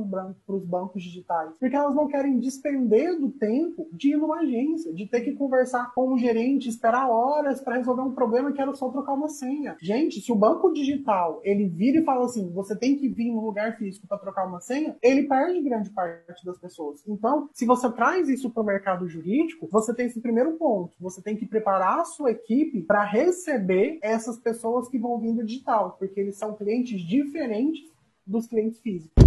os 0.54 0.64
bancos 0.64 1.02
digitais? 1.02 1.58
Porque 1.58 1.74
elas 1.74 1.92
não 1.92 2.06
querem 2.06 2.38
despender 2.38 3.18
do 3.18 3.32
tempo 3.32 3.88
de 3.92 4.12
ir 4.12 4.16
numa 4.16 4.42
agência, 4.42 4.94
de 4.94 5.04
ter 5.08 5.22
que 5.22 5.32
conversar 5.32 5.92
com 5.92 6.14
um 6.14 6.18
gerente, 6.18 6.68
esperar 6.68 7.10
horas 7.10 7.60
para 7.60 7.78
resolver 7.78 8.02
um 8.02 8.14
problema 8.14 8.52
que 8.52 8.62
era 8.62 8.72
só 8.74 8.88
trocar 8.90 9.14
uma 9.14 9.28
senha. 9.28 9.76
Gente, 9.82 10.20
se 10.20 10.30
o 10.30 10.36
banco 10.36 10.72
digital 10.72 11.40
ele 11.42 11.66
vira 11.66 11.98
e 11.98 12.04
fala 12.04 12.26
assim, 12.26 12.48
você 12.52 12.76
tem 12.76 12.96
que 12.96 13.08
vir 13.08 13.32
no 13.32 13.44
lugar 13.44 13.76
físico 13.76 14.06
para 14.06 14.18
trocar 14.18 14.46
uma 14.46 14.60
senha, 14.60 14.96
ele 15.02 15.24
perde 15.24 15.60
grande 15.62 15.90
parte 15.90 16.44
das 16.44 16.58
pessoas. 16.58 17.02
Então, 17.08 17.48
se 17.56 17.64
você 17.64 17.90
traz 17.90 18.28
isso 18.28 18.50
para 18.50 18.62
o 18.62 18.66
mercado 18.66 19.08
jurídico, 19.08 19.66
você 19.72 19.94
tem 19.94 20.04
esse 20.04 20.20
primeiro 20.20 20.52
ponto. 20.58 20.94
Você 21.00 21.22
tem 21.22 21.34
que 21.34 21.46
preparar 21.46 22.00
a 22.00 22.04
sua 22.04 22.30
equipe 22.30 22.82
para 22.82 23.02
receber 23.02 23.98
essas 24.02 24.38
pessoas 24.38 24.90
que 24.90 24.98
vão 24.98 25.18
vir 25.18 25.32
do 25.32 25.42
digital, 25.42 25.96
porque 25.98 26.20
eles 26.20 26.36
são 26.36 26.54
clientes 26.54 27.00
diferentes 27.00 27.90
dos 28.26 28.46
clientes 28.46 28.78
físicos. 28.80 29.24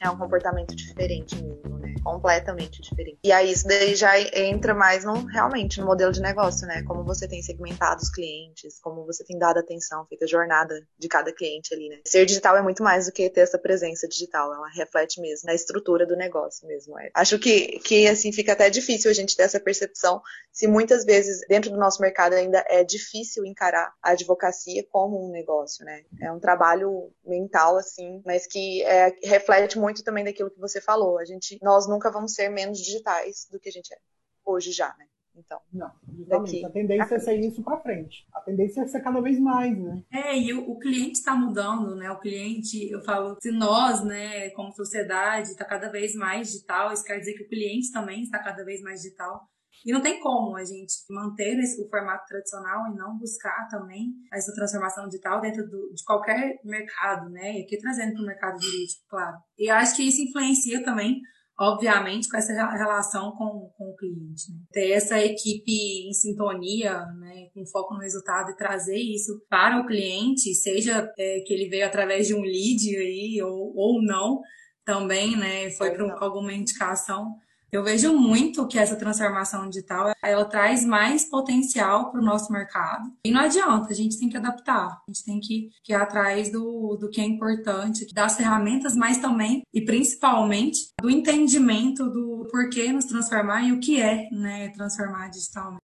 É 0.00 0.08
um 0.10 0.16
comportamento 0.16 0.74
diferente 0.74 1.34
mesmo, 1.42 1.78
né? 1.78 1.94
Completamente 2.02 2.80
diferente. 2.80 3.18
E 3.22 3.32
aí 3.32 3.50
isso 3.50 3.66
daí 3.66 3.94
já 3.94 4.18
entra 4.20 4.74
mais 4.74 5.04
no, 5.04 5.24
realmente 5.26 5.80
no 5.80 5.86
modelo 5.86 6.12
de 6.12 6.20
negócio, 6.20 6.66
né? 6.66 6.82
Como 6.84 7.04
você 7.04 7.26
tem 7.26 7.42
segmentado 7.42 8.02
os 8.02 8.10
clientes, 8.10 8.78
como 8.80 9.04
você 9.04 9.24
tem 9.24 9.38
dado 9.38 9.58
atenção, 9.58 10.06
feita 10.06 10.24
a 10.24 10.28
jornada 10.28 10.74
de 10.98 11.08
cada 11.08 11.32
cliente 11.32 11.74
ali, 11.74 11.88
né? 11.88 12.00
Ser 12.06 12.24
digital 12.26 12.56
é 12.56 12.62
muito 12.62 12.82
mais 12.82 13.06
do 13.06 13.12
que 13.12 13.28
ter 13.28 13.40
essa 13.40 13.58
presença 13.58 14.06
digital, 14.06 14.52
ela 14.54 14.68
reflete 14.68 15.20
mesmo 15.20 15.46
na 15.46 15.54
estrutura 15.54 16.06
do 16.06 16.16
negócio 16.16 16.66
mesmo. 16.66 16.98
É. 16.98 17.10
Acho 17.14 17.38
que, 17.38 17.78
que 17.80 18.06
assim 18.06 18.32
fica 18.32 18.52
até 18.52 18.70
difícil 18.70 19.10
a 19.10 19.14
gente 19.14 19.36
ter 19.36 19.42
essa 19.42 19.60
percepção 19.60 20.22
se 20.52 20.66
muitas 20.66 21.04
vezes 21.04 21.40
dentro 21.48 21.70
do 21.70 21.76
nosso 21.76 22.02
mercado 22.02 22.34
ainda 22.34 22.64
é 22.68 22.82
difícil 22.82 23.44
encarar 23.44 23.92
a 24.02 24.10
advocacia 24.10 24.84
como 24.90 25.24
um 25.24 25.30
negócio, 25.30 25.84
né? 25.84 26.02
É 26.20 26.32
um 26.32 26.40
trabalho 26.40 27.12
mental 27.24 27.76
assim, 27.76 28.22
mas 28.24 28.46
que 28.46 28.82
é, 28.82 29.14
reflete 29.22 29.78
muito 29.78 29.87
também 30.02 30.24
daquilo 30.24 30.50
que 30.50 30.60
você 30.60 30.80
falou. 30.80 31.18
A 31.18 31.24
gente, 31.24 31.58
nós 31.62 31.88
nunca 31.88 32.10
vamos 32.10 32.34
ser 32.34 32.48
menos 32.48 32.78
digitais 32.78 33.46
do 33.50 33.58
que 33.58 33.68
a 33.68 33.72
gente 33.72 33.92
é 33.92 33.98
hoje 34.44 34.72
já, 34.72 34.94
né? 34.98 35.06
Então, 35.38 35.60
não, 35.72 35.92
justamente. 36.16 36.64
A 36.64 36.70
tendência 36.70 37.14
é 37.14 37.18
ser 37.20 37.38
isso 37.38 37.62
para 37.62 37.80
frente. 37.80 38.26
A 38.34 38.40
tendência 38.40 38.80
é 38.80 38.86
ser 38.88 39.00
cada 39.00 39.20
vez 39.20 39.38
mais, 39.38 39.78
né? 39.78 40.02
É, 40.12 40.36
e 40.36 40.52
o, 40.52 40.70
o 40.70 40.78
cliente 40.78 41.12
está 41.12 41.34
mudando, 41.34 41.94
né? 41.94 42.10
O 42.10 42.18
cliente, 42.18 42.90
eu 42.90 43.00
falo, 43.02 43.36
se 43.40 43.52
nós, 43.52 44.04
né, 44.04 44.50
como 44.50 44.72
sociedade, 44.72 45.50
está 45.50 45.64
cada 45.64 45.88
vez 45.88 46.14
mais 46.14 46.48
digital, 46.48 46.92
isso 46.92 47.04
quer 47.04 47.20
dizer 47.20 47.34
que 47.34 47.44
o 47.44 47.48
cliente 47.48 47.92
também 47.92 48.22
está 48.22 48.40
cada 48.40 48.64
vez 48.64 48.82
mais 48.82 49.02
digital. 49.02 49.48
E 49.84 49.92
não 49.92 50.00
tem 50.00 50.20
como 50.20 50.56
a 50.56 50.64
gente 50.64 50.92
manter 51.10 51.56
o 51.58 51.88
formato 51.88 52.26
tradicional 52.26 52.86
e 52.88 52.96
não 52.96 53.16
buscar 53.16 53.68
também 53.70 54.12
essa 54.32 54.52
transformação 54.54 55.06
digital 55.06 55.40
dentro 55.40 55.66
do, 55.68 55.92
de 55.94 56.04
qualquer 56.04 56.58
mercado, 56.64 57.30
né? 57.30 57.58
E 57.58 57.62
aqui 57.62 57.78
trazendo 57.78 58.14
para 58.14 58.22
o 58.22 58.26
mercado 58.26 58.60
jurídico, 58.60 59.04
claro. 59.08 59.36
E 59.58 59.70
acho 59.70 59.96
que 59.96 60.02
isso 60.02 60.22
influencia 60.22 60.84
também 60.84 61.20
obviamente, 61.60 62.28
com 62.28 62.36
essa 62.36 62.52
relação 62.52 63.32
com, 63.32 63.68
com 63.76 63.90
o 63.90 63.96
cliente. 63.96 64.52
Né? 64.52 64.60
Ter 64.70 64.92
essa 64.92 65.18
equipe 65.18 66.08
em 66.08 66.12
sintonia, 66.12 67.04
né, 67.18 67.48
com 67.52 67.66
foco 67.66 67.94
no 67.94 68.00
resultado 68.00 68.52
e 68.52 68.56
trazer 68.56 68.96
isso 68.96 69.44
para 69.50 69.80
o 69.80 69.86
cliente, 69.86 70.54
seja 70.54 71.10
é, 71.18 71.40
que 71.44 71.52
ele 71.52 71.68
veio 71.68 71.84
através 71.84 72.28
de 72.28 72.34
um 72.34 72.42
lead 72.42 72.96
aí 72.96 73.42
ou, 73.42 73.72
ou 73.74 74.02
não, 74.02 74.40
também, 74.84 75.36
né, 75.36 75.68
foi 75.70 75.90
para 75.90 76.24
alguma 76.24 76.52
indicação 76.52 77.34
eu 77.70 77.84
vejo 77.84 78.12
muito 78.12 78.66
que 78.66 78.78
essa 78.78 78.96
transformação 78.96 79.68
digital 79.68 80.12
ela 80.22 80.44
traz 80.44 80.84
mais 80.84 81.24
potencial 81.24 82.10
para 82.10 82.20
o 82.20 82.24
nosso 82.24 82.52
mercado. 82.52 83.10
E 83.24 83.30
não 83.30 83.40
adianta, 83.40 83.90
a 83.90 83.94
gente 83.94 84.18
tem 84.18 84.28
que 84.28 84.36
adaptar, 84.36 84.86
a 84.86 85.02
gente 85.08 85.24
tem 85.24 85.40
que, 85.40 85.70
que 85.82 85.92
ir 85.92 85.96
atrás 85.96 86.50
do, 86.50 86.96
do 86.96 87.10
que 87.10 87.20
é 87.20 87.24
importante, 87.24 88.06
das 88.12 88.36
ferramentas, 88.36 88.96
mas 88.96 89.18
também 89.18 89.62
e 89.72 89.82
principalmente 89.82 90.88
do 91.00 91.10
entendimento 91.10 92.08
do 92.08 92.46
porquê 92.50 92.92
nos 92.92 93.04
transformar 93.04 93.62
e 93.62 93.72
o 93.72 93.80
que 93.80 94.00
é 94.00 94.28
né, 94.30 94.68
transformar 94.70 95.28
digitalmente. 95.28 95.87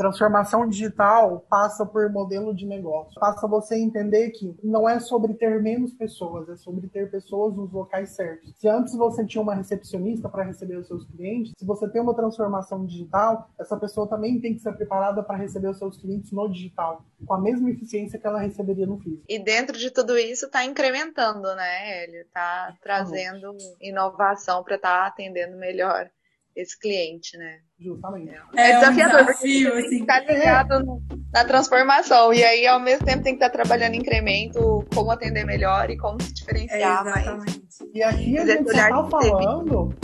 Transformação 0.00 0.66
digital 0.66 1.44
passa 1.50 1.84
por 1.84 2.10
modelo 2.10 2.54
de 2.54 2.64
negócio. 2.64 3.20
Passa 3.20 3.46
você 3.46 3.76
entender 3.76 4.30
que 4.30 4.56
não 4.64 4.88
é 4.88 4.98
sobre 4.98 5.34
ter 5.34 5.60
menos 5.60 5.92
pessoas, 5.92 6.48
é 6.48 6.56
sobre 6.56 6.88
ter 6.88 7.10
pessoas 7.10 7.54
nos 7.54 7.70
locais 7.70 8.16
certos. 8.16 8.50
Se 8.56 8.66
antes 8.66 8.96
você 8.96 9.26
tinha 9.26 9.42
uma 9.42 9.54
recepcionista 9.54 10.26
para 10.26 10.42
receber 10.42 10.76
os 10.76 10.86
seus 10.86 11.04
clientes, 11.04 11.52
se 11.54 11.66
você 11.66 11.86
tem 11.86 12.00
uma 12.00 12.14
transformação 12.14 12.86
digital, 12.86 13.50
essa 13.60 13.76
pessoa 13.76 14.08
também 14.08 14.40
tem 14.40 14.54
que 14.54 14.60
ser 14.60 14.72
preparada 14.72 15.22
para 15.22 15.36
receber 15.36 15.68
os 15.68 15.76
seus 15.76 15.98
clientes 15.98 16.32
no 16.32 16.48
digital, 16.48 17.04
com 17.26 17.34
a 17.34 17.38
mesma 17.38 17.68
eficiência 17.68 18.18
que 18.18 18.26
ela 18.26 18.40
receberia 18.40 18.86
no 18.86 18.98
físico. 18.98 19.26
E 19.28 19.38
dentro 19.38 19.76
de 19.76 19.90
tudo 19.90 20.16
isso 20.16 20.46
está 20.46 20.64
incrementando, 20.64 21.54
né, 21.54 22.04
Ele 22.04 22.20
Está 22.22 22.74
trazendo 22.80 23.54
inovação 23.78 24.64
para 24.64 24.76
estar 24.76 25.02
tá 25.02 25.06
atendendo 25.08 25.58
melhor 25.58 26.10
esse 26.54 26.78
cliente, 26.78 27.36
né? 27.36 27.58
Justamente. 27.78 28.32
É, 28.56 28.70
é 28.70 28.74
desafiador, 28.78 29.20
um 29.20 29.26
desafio, 29.26 29.70
porque 29.70 29.86
assim. 29.86 30.04
tá 30.04 30.20
ligado 30.20 30.74
é. 30.74 31.16
na 31.32 31.44
transformação. 31.44 32.32
E 32.32 32.44
aí, 32.44 32.66
ao 32.66 32.80
mesmo 32.80 33.06
tempo, 33.06 33.22
tem 33.22 33.36
que 33.36 33.44
estar 33.44 33.50
trabalhando 33.50 33.94
incremento, 33.94 34.84
como 34.94 35.10
atender 35.10 35.44
melhor 35.44 35.90
e 35.90 35.96
como 35.96 36.20
se 36.22 36.34
diferenciar. 36.34 37.06
É, 37.06 37.10
exatamente. 37.10 37.62
Mas... 37.80 37.88
E 37.94 38.02
aqui 38.02 38.38
a 38.38 38.46
gente 38.46 38.70
só 38.70 38.88
tá 38.88 39.08
falando. 39.08 39.94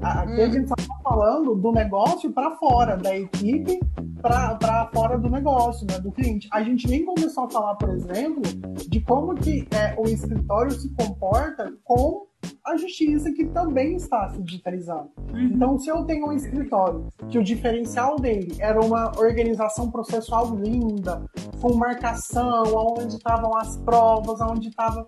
Aqui 0.00 0.32
hum. 0.32 0.44
a 0.44 0.48
gente 0.48 0.68
só 0.68 0.74
tá 0.76 0.94
falando 1.02 1.54
do 1.56 1.72
negócio 1.72 2.32
para 2.32 2.52
fora, 2.56 2.96
da 2.96 3.16
equipe 3.16 3.80
para 4.20 4.90
fora 4.92 5.18
do 5.18 5.28
negócio, 5.28 5.86
né, 5.88 5.98
do 6.00 6.10
cliente. 6.12 6.48
A 6.52 6.62
gente 6.62 6.88
nem 6.88 7.04
começou 7.04 7.44
a 7.44 7.50
falar, 7.50 7.74
por 7.76 7.90
exemplo, 7.90 8.42
de 8.88 9.00
como 9.00 9.34
que 9.34 9.66
é, 9.70 9.94
o 9.96 10.08
escritório 10.08 10.72
se 10.72 10.92
comporta 10.94 11.72
com 11.84 12.27
a 12.64 12.76
justiça 12.76 13.30
que 13.32 13.44
também 13.46 13.96
está 13.96 14.28
se 14.30 14.42
digitalizando. 14.42 15.10
Uhum. 15.32 15.40
Então, 15.40 15.78
se 15.78 15.88
eu 15.88 16.04
tenho 16.04 16.28
um 16.28 16.32
escritório 16.32 17.06
que 17.28 17.38
o 17.38 17.44
diferencial 17.44 18.16
dele 18.16 18.56
era 18.58 18.80
uma 18.80 19.12
organização 19.18 19.90
processual 19.90 20.54
linda, 20.56 21.22
com 21.60 21.74
marcação, 21.74 22.64
onde 22.74 23.16
estavam 23.16 23.56
as 23.56 23.76
provas, 23.78 24.40
onde 24.40 24.68
estavam 24.68 25.06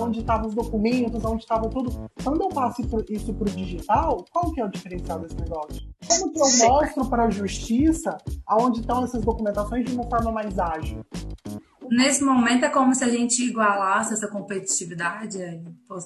onde 0.00 0.20
estavam 0.20 0.48
os 0.48 0.54
documentos, 0.54 1.24
onde 1.24 1.42
estava 1.42 1.68
tudo. 1.68 2.08
Quando 2.22 2.42
eu 2.42 2.48
passo 2.48 2.82
isso 3.08 3.34
para 3.34 3.48
o 3.48 3.50
digital, 3.50 4.24
qual 4.32 4.52
que 4.52 4.60
é 4.60 4.64
o 4.64 4.68
diferencial 4.68 5.18
desse 5.20 5.36
negócio? 5.36 5.82
Como 6.08 6.32
que 6.32 6.40
eu 6.40 6.68
mostro 6.68 7.08
para 7.08 7.24
a 7.24 7.30
justiça 7.30 8.16
aonde 8.46 8.80
estão 8.80 9.04
essas 9.04 9.22
documentações 9.22 9.84
de 9.84 9.94
uma 9.94 10.04
forma 10.04 10.30
mais 10.30 10.58
ágil? 10.58 11.04
Nesse 11.92 12.24
momento 12.24 12.64
é 12.64 12.70
como 12.70 12.94
se 12.94 13.04
a 13.04 13.08
gente 13.08 13.42
igualasse 13.42 14.14
essa 14.14 14.26
competitividade, 14.26 15.38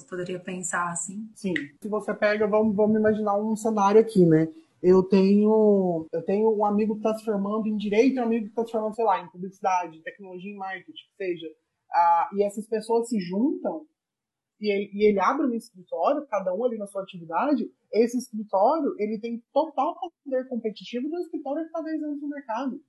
poderia 0.09 0.39
pensar 0.39 0.89
assim. 0.91 1.29
Sim. 1.33 1.53
Se 1.81 1.87
você 1.87 2.13
pega, 2.13 2.45
vamos, 2.45 2.75
vamos 2.75 2.99
imaginar 2.99 3.37
um 3.37 3.55
cenário 3.55 4.01
aqui, 4.01 4.25
né? 4.25 4.49
Eu 4.83 5.01
tenho, 5.01 6.05
eu 6.11 6.21
tenho 6.23 6.53
um 6.55 6.65
amigo 6.65 6.95
que 6.95 6.99
está 6.99 7.17
se 7.17 7.23
formando 7.23 7.67
em 7.67 7.77
direito 7.77 8.17
e 8.17 8.19
um 8.19 8.23
amigo 8.23 8.45
que 8.45 8.51
está 8.51 8.65
se 8.65 8.71
formando, 8.71 8.95
sei 8.95 9.05
lá, 9.05 9.21
em 9.21 9.29
publicidade, 9.29 10.01
tecnologia 10.03 10.51
e 10.51 10.57
marketing, 10.57 11.07
seja. 11.15 11.47
Ah, 11.91 12.29
e 12.33 12.43
essas 12.43 12.67
pessoas 12.67 13.07
se 13.07 13.17
juntam 13.19 13.85
e 14.59 14.71
ele, 14.71 14.91
e 14.93 15.05
ele 15.07 15.19
abre 15.19 15.45
um 15.45 15.53
escritório, 15.53 16.25
cada 16.27 16.53
um 16.53 16.65
ali 16.65 16.77
na 16.77 16.87
sua 16.87 17.03
atividade, 17.03 17.71
esse 17.93 18.17
escritório 18.17 18.93
ele 18.97 19.19
tem 19.19 19.41
total 19.53 19.95
poder 20.23 20.47
competitivo 20.47 21.07
do 21.09 21.19
escritório 21.19 21.61
que 21.61 21.67
está 21.67 21.81
10 21.81 22.03
anos 22.03 22.21
no 22.21 22.27
mercado. 22.27 22.81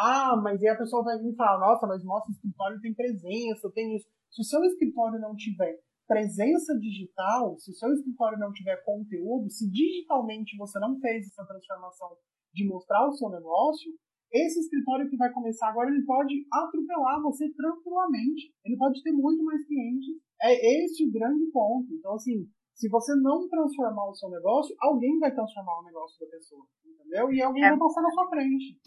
Ah, 0.00 0.34
mas 0.42 0.62
aí 0.62 0.68
a 0.68 0.78
pessoa 0.78 1.04
vai 1.04 1.18
vir 1.18 1.36
falar, 1.36 1.58
nossa, 1.58 1.86
mas 1.86 2.02
nosso 2.02 2.30
escritório 2.30 2.80
tem 2.80 2.94
presença, 2.94 3.70
tem 3.74 3.96
isso. 3.96 4.08
Se 4.30 4.40
o 4.40 4.44
seu 4.44 4.64
escritório 4.64 5.20
não 5.20 5.36
tiver 5.36 5.78
presença 6.08 6.72
digital, 6.78 7.58
se 7.58 7.70
o 7.70 7.74
seu 7.74 7.92
escritório 7.92 8.38
não 8.38 8.50
tiver 8.50 8.82
conteúdo, 8.82 9.50
se 9.50 9.70
digitalmente 9.70 10.56
você 10.56 10.78
não 10.80 10.98
fez 11.00 11.26
essa 11.26 11.44
transformação 11.44 12.16
de 12.54 12.66
mostrar 12.66 13.06
o 13.06 13.12
seu 13.12 13.28
negócio, 13.28 13.92
esse 14.32 14.60
escritório 14.60 15.10
que 15.10 15.18
vai 15.18 15.30
começar 15.32 15.68
agora, 15.68 15.90
ele 15.90 16.04
pode 16.06 16.46
atropelar 16.50 17.20
você 17.20 17.52
tranquilamente. 17.52 18.54
Ele 18.64 18.78
pode 18.78 19.02
ter 19.02 19.12
muito 19.12 19.44
mais 19.44 19.62
clientes. 19.66 20.16
É 20.40 20.84
esse 20.84 21.04
o 21.04 21.12
grande 21.12 21.44
ponto. 21.52 21.92
Então, 21.92 22.14
assim, 22.14 22.48
se 22.72 22.88
você 22.88 23.14
não 23.16 23.46
transformar 23.48 24.08
o 24.08 24.14
seu 24.14 24.30
negócio, 24.30 24.74
alguém 24.80 25.18
vai 25.18 25.34
transformar 25.34 25.80
o 25.80 25.84
negócio 25.84 26.18
da 26.24 26.30
pessoa, 26.30 26.64
entendeu? 26.86 27.30
E 27.32 27.42
alguém 27.42 27.64
é. 27.64 27.70
vai 27.70 27.78
passar 27.78 28.00
na 28.00 28.10
sua 28.12 28.28
frente. 28.30 28.78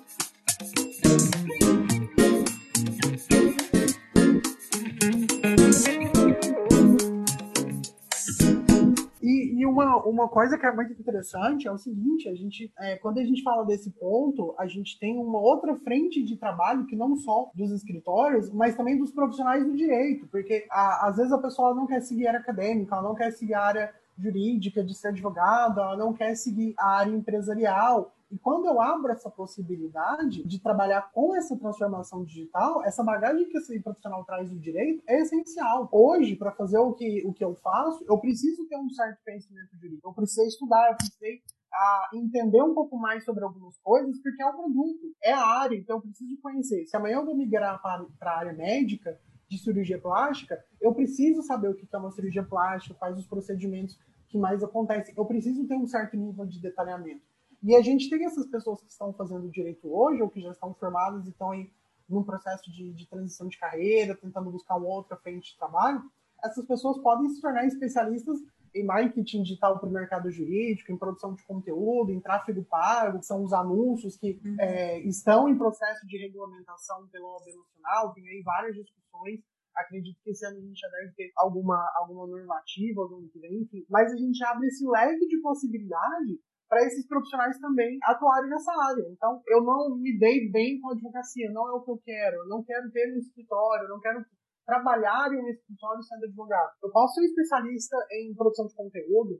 E, 9.21 9.65
uma, 9.65 9.97
uma 10.05 10.27
coisa 10.27 10.57
que 10.57 10.65
é 10.65 10.71
muito 10.73 10.93
interessante 10.93 11.67
é 11.67 11.71
o 11.71 11.77
seguinte, 11.77 12.29
a 12.29 12.35
gente, 12.35 12.71
é, 12.79 12.97
quando 12.97 13.17
a 13.17 13.23
gente 13.23 13.41
fala 13.41 13.65
desse 13.65 13.89
ponto, 13.91 14.53
a 14.57 14.67
gente 14.67 14.99
tem 14.99 15.17
uma 15.17 15.39
outra 15.39 15.75
frente 15.79 16.23
de 16.23 16.37
trabalho 16.37 16.85
que 16.85 16.95
não 16.95 17.15
só 17.15 17.51
dos 17.55 17.71
escritórios, 17.71 18.51
mas 18.51 18.75
também 18.75 18.97
dos 18.97 19.11
profissionais 19.11 19.65
do 19.65 19.75
direito, 19.75 20.27
porque 20.27 20.65
a, 20.69 21.07
às 21.07 21.17
vezes 21.17 21.31
a 21.31 21.41
pessoa 21.41 21.73
não 21.73 21.87
quer 21.87 22.01
seguir 22.01 22.27
a 22.27 22.31
área 22.31 22.39
acadêmica, 22.39 22.95
ela 22.95 23.07
não 23.07 23.15
quer 23.15 23.31
seguir 23.31 23.53
a 23.53 23.63
área 23.63 23.93
jurídica 24.17 24.83
de 24.83 24.93
ser 24.93 25.07
advogada, 25.09 25.81
ela 25.81 25.97
não 25.97 26.13
quer 26.13 26.35
seguir 26.35 26.73
a 26.77 26.97
área 26.97 27.11
empresarial, 27.11 28.13
e 28.33 28.39
quando 28.39 28.65
eu 28.65 28.81
abro 28.81 29.11
essa 29.11 29.29
possibilidade 29.29 30.43
de 30.43 30.59
trabalhar 30.59 31.11
com 31.11 31.35
essa 31.35 31.55
transformação 31.55 32.25
digital, 32.25 32.83
essa 32.83 33.03
bagagem 33.03 33.47
que 33.47 33.59
esse 33.59 33.79
profissional 33.79 34.25
traz 34.25 34.49
do 34.49 34.57
direito 34.59 35.03
é 35.07 35.21
essencial. 35.21 35.87
Hoje, 35.91 36.35
para 36.35 36.51
fazer 36.51 36.79
o 36.79 36.93
que, 36.93 37.21
o 37.27 37.31
que 37.31 37.45
eu 37.45 37.53
faço, 37.53 38.03
eu 38.09 38.17
preciso 38.17 38.67
ter 38.67 38.75
um 38.75 38.89
certo 38.89 39.19
conhecimento 39.23 39.77
jurídico. 39.77 40.09
Eu 40.09 40.13
preciso 40.13 40.47
estudar, 40.47 40.89
eu 40.89 40.95
preciso 40.95 41.43
a 41.71 42.09
entender 42.15 42.63
um 42.63 42.73
pouco 42.73 42.97
mais 42.97 43.23
sobre 43.23 43.43
algumas 43.43 43.77
coisas, 43.83 44.19
porque 44.21 44.41
é 44.41 44.47
o 44.47 44.53
produto, 44.53 45.13
é 45.23 45.31
a 45.31 45.45
área, 45.45 45.75
então 45.75 45.97
eu 45.97 46.01
preciso 46.01 46.35
conhecer. 46.41 46.87
Se 46.87 46.97
amanhã 46.97 47.17
eu 47.17 47.25
vou 47.25 47.35
migrar 47.35 47.79
para, 47.83 48.03
para 48.19 48.31
a 48.31 48.37
área 48.39 48.53
médica, 48.53 49.15
de 49.47 49.59
cirurgia 49.59 49.99
plástica, 49.99 50.57
eu 50.81 50.93
preciso 50.95 51.43
saber 51.43 51.69
o 51.69 51.75
que 51.75 51.87
é 51.91 51.97
uma 51.97 52.11
cirurgia 52.11 52.43
plástica, 52.43 52.95
quais 52.95 53.17
os 53.17 53.27
procedimentos 53.27 53.99
que 54.27 54.37
mais 54.37 54.63
acontecem. 54.63 55.13
Eu 55.15 55.25
preciso 55.25 55.67
ter 55.67 55.75
um 55.75 55.85
certo 55.85 56.17
nível 56.17 56.45
de 56.45 56.59
detalhamento. 56.59 57.21
E 57.63 57.75
a 57.75 57.81
gente 57.81 58.09
tem 58.09 58.25
essas 58.25 58.45
pessoas 58.47 58.81
que 58.81 58.91
estão 58.91 59.13
fazendo 59.13 59.49
direito 59.49 59.87
hoje, 59.87 60.21
ou 60.21 60.29
que 60.29 60.41
já 60.41 60.51
estão 60.51 60.73
formadas 60.73 61.25
e 61.25 61.29
estão 61.29 61.51
aí 61.51 61.71
num 62.09 62.23
processo 62.23 62.69
de, 62.69 62.93
de 62.93 63.07
transição 63.07 63.47
de 63.47 63.57
carreira, 63.57 64.15
tentando 64.15 64.51
buscar 64.51 64.75
uma 64.75 64.87
outra 64.87 65.15
frente 65.15 65.51
de 65.51 65.57
trabalho, 65.57 66.03
essas 66.43 66.65
pessoas 66.65 66.97
podem 66.99 67.29
se 67.29 67.39
tornar 67.39 67.65
especialistas 67.65 68.37
em 68.75 68.83
marketing 68.83 69.43
digital 69.43 69.79
para 69.79 69.87
o 69.87 69.91
mercado 69.91 70.29
jurídico, 70.29 70.91
em 70.91 70.97
produção 70.97 71.35
de 71.35 71.43
conteúdo, 71.43 72.11
em 72.11 72.19
tráfego 72.19 72.65
pago, 72.65 73.19
que 73.19 73.25
são 73.25 73.43
os 73.43 73.53
anúncios 73.53 74.17
que 74.17 74.41
uhum. 74.43 74.55
é, 74.59 74.99
estão 75.01 75.47
em 75.47 75.57
processo 75.57 76.05
de 76.07 76.17
regulamentação 76.17 77.07
pela 77.07 77.27
OAB 77.29 77.45
Nacional, 77.45 78.13
tem 78.13 78.27
aí 78.27 78.41
várias 78.41 78.75
discussões. 78.75 79.39
Acredito 79.75 80.19
que 80.23 80.31
esse 80.31 80.45
ano 80.45 80.57
a 80.57 80.61
gente 80.61 80.79
já 80.79 80.87
deve 80.89 81.13
ter 81.13 81.31
alguma, 81.35 81.91
alguma 81.95 82.27
normativa, 82.27 83.01
algum 83.01 83.27
que 83.27 83.39
vem, 83.39 83.61
enfim. 83.61 83.85
Mas 83.89 84.11
a 84.11 84.17
gente 84.17 84.43
abre 84.43 84.67
esse 84.67 84.85
leque 84.87 85.27
de 85.27 85.37
possibilidade 85.37 86.39
para 86.69 86.83
esses 86.85 87.07
profissionais 87.07 87.59
também 87.59 87.97
atuarem 88.03 88.49
nessa 88.49 88.71
área. 88.71 89.05
Então, 89.11 89.41
eu 89.47 89.63
não 89.63 89.95
me 89.97 90.17
dei 90.17 90.49
bem 90.49 90.79
com 90.79 90.89
a 90.89 90.93
advocacia, 90.93 91.51
não 91.51 91.67
é 91.67 91.71
o 91.71 91.83
que 91.83 91.91
eu 91.91 92.01
quero, 92.03 92.47
não 92.47 92.63
quero 92.63 92.89
ter 92.91 93.13
um 93.13 93.19
escritório, 93.19 93.89
não 93.89 93.99
quero 93.99 94.25
trabalhar 94.65 95.31
em 95.33 95.43
um 95.43 95.49
escritório 95.49 96.01
sendo 96.01 96.25
advogado. 96.25 96.71
Eu 96.81 96.91
posso 96.91 97.15
ser 97.15 97.21
um 97.21 97.25
especialista 97.25 97.97
em 98.11 98.33
produção 98.33 98.67
de 98.67 98.75
conteúdo, 98.75 99.39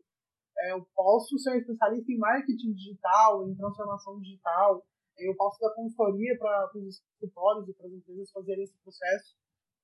é, 0.60 0.74
eu 0.74 0.86
posso 0.94 1.38
ser 1.40 1.52
um 1.52 1.60
especialista 1.60 2.12
em 2.12 2.18
marketing 2.18 2.74
digital, 2.74 3.48
em 3.48 3.56
transformação 3.56 4.20
digital, 4.20 4.84
eu 5.18 5.36
posso 5.36 5.60
dar 5.60 5.74
consultoria 5.74 6.38
para 6.38 6.70
os 6.76 7.02
escritórios 7.02 7.70
e 7.70 7.74
para 7.74 7.88
as 7.88 7.94
empresas 7.94 8.32
fazerem 8.32 8.64
esse 8.64 8.78
processo, 8.82 9.36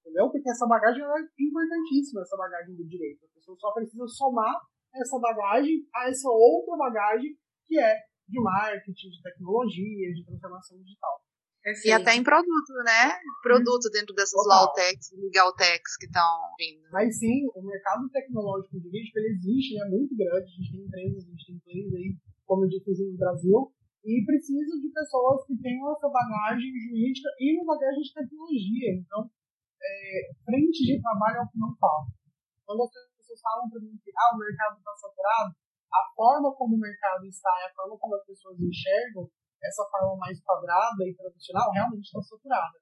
entendeu? 0.02 0.30
Porque 0.30 0.50
essa 0.50 0.68
bagagem 0.68 1.04
é 1.04 1.44
importantíssima, 1.44 2.22
essa 2.22 2.38
bagagem 2.38 2.76
do 2.76 2.86
direito. 2.86 3.26
A 3.26 3.36
pessoa 3.36 3.58
só 3.60 3.72
precisa 3.74 4.08
somar 4.08 4.56
essa 4.94 5.20
bagagem 5.20 5.88
a 5.96 6.10
essa 6.10 6.30
outra 6.30 6.78
bagagem 6.78 7.36
que 7.68 7.80
é 7.80 7.96
de 8.28 8.40
marketing, 8.42 9.10
de 9.10 9.22
tecnologia, 9.22 10.14
de 10.14 10.26
transformação 10.26 10.78
digital. 10.82 11.22
Perfeito. 11.62 11.88
E 11.88 11.92
até 11.92 12.16
em 12.16 12.24
produto, 12.24 12.72
né? 12.86 13.20
Produto 13.44 13.90
dentro 13.92 14.16
dessas 14.16 14.40
Lawtechs, 14.48 15.12
Legaltechs 15.12 15.98
que 15.98 16.06
estão 16.06 16.56
vindo. 16.58 16.88
Mas 16.92 17.20
sim, 17.20 17.46
o 17.54 17.62
mercado 17.62 18.08
tecnológico 18.10 18.80
jurídico 18.80 19.20
ele 19.20 19.36
existe, 19.36 19.74
ele 19.76 19.84
é 19.84 19.90
muito 19.90 20.16
grande. 20.16 20.46
A 20.46 20.56
gente 20.56 20.72
tem 20.72 20.86
empresas, 20.86 21.26
a 21.26 21.30
gente 21.30 21.46
tem 21.46 21.60
players 21.60 21.94
aí, 21.94 22.16
como 22.46 22.64
eu 22.64 22.70
disse, 22.70 23.12
no 23.12 23.18
Brasil, 23.18 23.74
e 24.06 24.24
precisa 24.26 24.80
de 24.80 24.90
pessoas 24.90 25.46
que 25.46 25.56
tenham 25.58 25.92
essa 25.92 26.08
bagagem 26.08 26.72
jurídica 26.72 27.30
e 27.40 27.60
uma 27.60 27.76
bagagem 27.76 28.02
de 28.02 28.14
tecnologia. 28.14 28.90
Então, 28.96 29.30
é, 29.82 30.32
frente 30.46 30.80
de 30.86 31.02
trabalho 31.02 31.38
é 31.38 31.42
o 31.44 31.50
que 31.50 31.60
não 31.60 31.76
falta. 31.76 32.12
Quando 32.66 32.84
as 32.84 32.90
pessoas 33.40 33.42
falam 33.42 33.70
para 33.72 33.80
mim 33.80 33.96
que 34.04 34.12
ah, 34.12 34.36
o 34.36 34.38
mercado 34.38 34.78
está 34.78 34.94
saturado, 34.96 35.56
a 35.90 36.02
forma 36.14 36.54
como 36.56 36.76
o 36.76 36.80
mercado 36.80 37.26
está 37.26 37.50
e 37.64 37.72
a 37.72 37.74
forma 37.74 37.98
como 37.98 38.16
as 38.16 38.26
pessoas 38.26 38.60
enxergam 38.60 39.32
essa 39.64 39.84
forma 39.90 40.16
mais 40.18 40.40
quadrada 40.44 41.04
e 41.08 41.16
tradicional 41.16 41.72
realmente 41.72 42.06
está 42.06 42.22
saturada. 42.22 42.78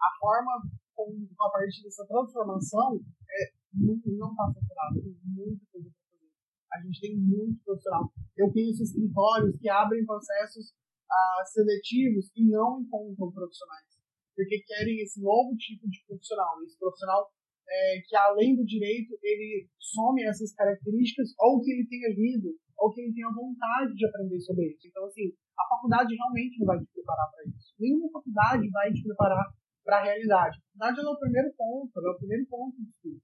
A 0.00 0.10
forma 0.18 0.52
com, 0.94 1.28
a 1.40 1.50
partir 1.50 1.82
dessa 1.82 2.06
transformação 2.06 3.00
é, 3.30 3.52
não 3.72 3.94
está 3.96 4.44
saturada, 4.52 5.00
tem 5.00 5.16
muita 5.24 5.64
coisa 5.70 5.88
para 5.88 6.04
fazer. 6.10 6.30
A 6.72 6.80
gente 6.82 7.00
tem 7.00 7.16
muito 7.16 7.62
profissional. 7.64 8.12
Eu 8.36 8.52
conheço 8.52 8.82
escritórios 8.82 9.56
que 9.56 9.68
abrem 9.68 10.04
processos 10.04 10.74
ah, 11.10 11.42
seletivos 11.46 12.30
e 12.36 12.44
não 12.44 12.80
encontram 12.80 13.32
profissionais, 13.32 13.96
porque 14.34 14.60
querem 14.66 15.00
esse 15.00 15.22
novo 15.22 15.56
tipo 15.56 15.88
de 15.88 16.04
profissional. 16.06 16.62
Esse 16.62 16.78
profissional 16.78 17.32
é, 17.68 18.00
que, 18.06 18.16
além 18.16 18.56
do 18.56 18.64
direito, 18.64 19.16
ele 19.22 19.68
some 19.78 20.22
essas 20.24 20.52
características 20.54 21.34
ou 21.38 21.60
que 21.60 21.70
ele 21.70 21.86
tenha 21.86 22.08
lido 22.08 22.48
ou 22.78 22.92
que 22.92 23.00
ele 23.00 23.12
tenha 23.12 23.30
vontade 23.30 23.94
de 23.94 24.06
aprender 24.06 24.40
sobre 24.40 24.66
isso. 24.70 24.86
Então, 24.86 25.04
assim, 25.04 25.32
a 25.58 25.68
faculdade 25.68 26.14
realmente 26.14 26.58
não 26.60 26.66
vai 26.66 26.78
te 26.78 26.86
preparar 26.94 27.28
para 27.30 27.44
isso. 27.50 27.74
Nenhuma 27.78 28.10
faculdade 28.10 28.70
vai 28.70 28.92
te 28.92 29.02
preparar 29.02 29.44
para 29.84 29.98
a 29.98 30.02
realidade. 30.04 30.56
A 30.56 30.62
faculdade 30.78 31.00
é 31.00 31.10
o 31.10 31.18
primeiro 31.18 31.52
ponto, 31.56 31.92
é 31.98 32.10
o 32.10 32.18
primeiro 32.18 32.46
ponto 32.46 32.76
de. 33.02 33.18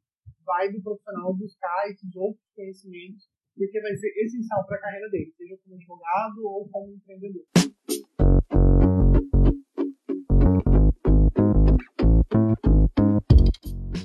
Vai 0.44 0.70
do 0.70 0.82
profissional 0.82 1.34
buscar 1.34 1.88
esses 1.88 2.14
outros 2.16 2.44
conhecimentos, 2.54 3.30
porque 3.56 3.80
vai 3.80 3.94
ser 3.96 4.08
essencial 4.24 4.66
para 4.66 4.76
a 4.76 4.80
carreira 4.80 5.08
dele, 5.08 5.32
seja 5.38 5.56
como 5.64 5.76
advogado 5.76 6.44
ou 6.44 6.68
como 6.68 6.92
empreendedor. 6.92 7.44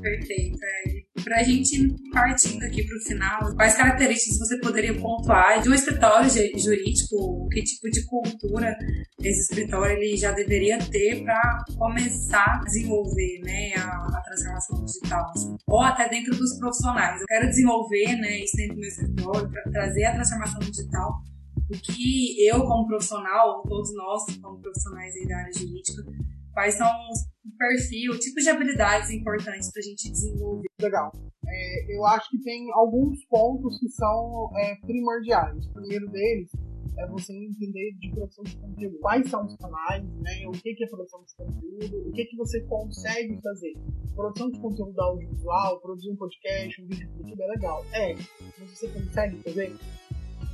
Perfeito, 0.01 0.59
é 0.63 0.99
para 1.23 1.41
a 1.41 1.43
gente 1.43 1.95
partindo 2.11 2.63
aqui 2.63 2.83
para 2.85 2.97
o 2.97 3.01
final, 3.01 3.55
quais 3.55 3.75
características 3.75 4.39
você 4.39 4.59
poderia 4.59 4.99
pontuar 4.99 5.61
de 5.61 5.69
um 5.69 5.73
escritório 5.73 6.29
jurídico? 6.29 7.47
Que 7.49 7.61
tipo 7.61 7.89
de 7.91 8.05
cultura 8.05 8.75
esse 9.21 9.41
escritório 9.41 9.97
ele 9.97 10.15
já 10.17 10.31
deveria 10.31 10.79
ter 10.79 11.23
para 11.23 11.63
começar 11.77 12.59
a 12.59 12.63
desenvolver 12.63 13.41
né, 13.43 13.73
a, 13.77 14.17
a 14.17 14.21
transformação 14.21 14.83
digital? 14.85 15.29
Assim. 15.29 15.55
Ou 15.67 15.81
até 15.81 16.09
dentro 16.09 16.35
dos 16.35 16.57
profissionais. 16.57 17.19
Eu 17.21 17.27
quero 17.27 17.47
desenvolver 17.47 18.15
né, 18.17 18.39
isso 18.39 18.55
dentro 18.55 18.75
do 18.75 18.79
meu 18.79 18.89
escritório 18.89 19.51
para 19.51 19.63
trazer 19.71 20.05
a 20.05 20.13
transformação 20.13 20.59
digital 20.59 21.21
o 21.69 21.73
que 21.73 22.47
eu, 22.47 22.65
como 22.65 22.87
profissional, 22.87 23.61
todos 23.61 23.93
nós, 23.93 24.23
como 24.41 24.59
profissionais 24.59 25.13
da 25.27 25.37
área 25.37 25.53
jurídica, 25.53 26.03
quais 26.51 26.73
são 26.73 26.87
os 27.11 27.19
perfil, 27.59 28.17
tipos 28.17 28.43
de 28.43 28.49
habilidades 28.49 29.09
importantes 29.11 29.69
para 29.71 29.81
a 29.81 29.83
gente 29.83 30.09
desenvolver. 30.09 30.67
Legal. 30.81 31.11
É, 31.45 31.95
eu 31.95 32.05
acho 32.05 32.29
que 32.29 32.41
tem 32.41 32.71
alguns 32.73 33.25
pontos 33.25 33.77
que 33.79 33.89
são 33.89 34.49
é, 34.55 34.75
primordiais. 34.77 35.67
O 35.67 35.73
primeiro 35.73 36.07
deles 36.09 36.49
é 36.97 37.07
você 37.07 37.33
entender 37.33 37.93
de 37.99 38.11
produção 38.11 38.43
de 38.45 38.57
conteúdo. 38.57 38.99
Quais 38.99 39.29
são 39.29 39.45
os 39.45 39.55
canais, 39.57 40.03
né? 40.21 40.47
O 40.47 40.51
que, 40.51 40.83
é 40.83 40.87
produção 40.87 41.23
de 41.23 41.35
conteúdo, 41.35 42.09
o 42.09 42.11
que, 42.13 42.25
que 42.25 42.37
você 42.37 42.61
consegue 42.61 43.39
fazer. 43.41 43.73
Produção 44.15 44.49
de 44.51 44.59
conteúdo 44.59 44.99
audiovisual, 45.01 45.81
produzir 45.81 46.11
um 46.11 46.15
podcast, 46.15 46.81
um 46.81 46.87
vídeo 46.87 47.09
no 47.09 47.17
YouTube 47.17 47.41
é 47.41 47.47
legal. 47.47 47.85
É, 47.93 48.15
mas 48.59 48.69
você 48.69 48.87
consegue 48.87 49.37
fazer? 49.43 49.75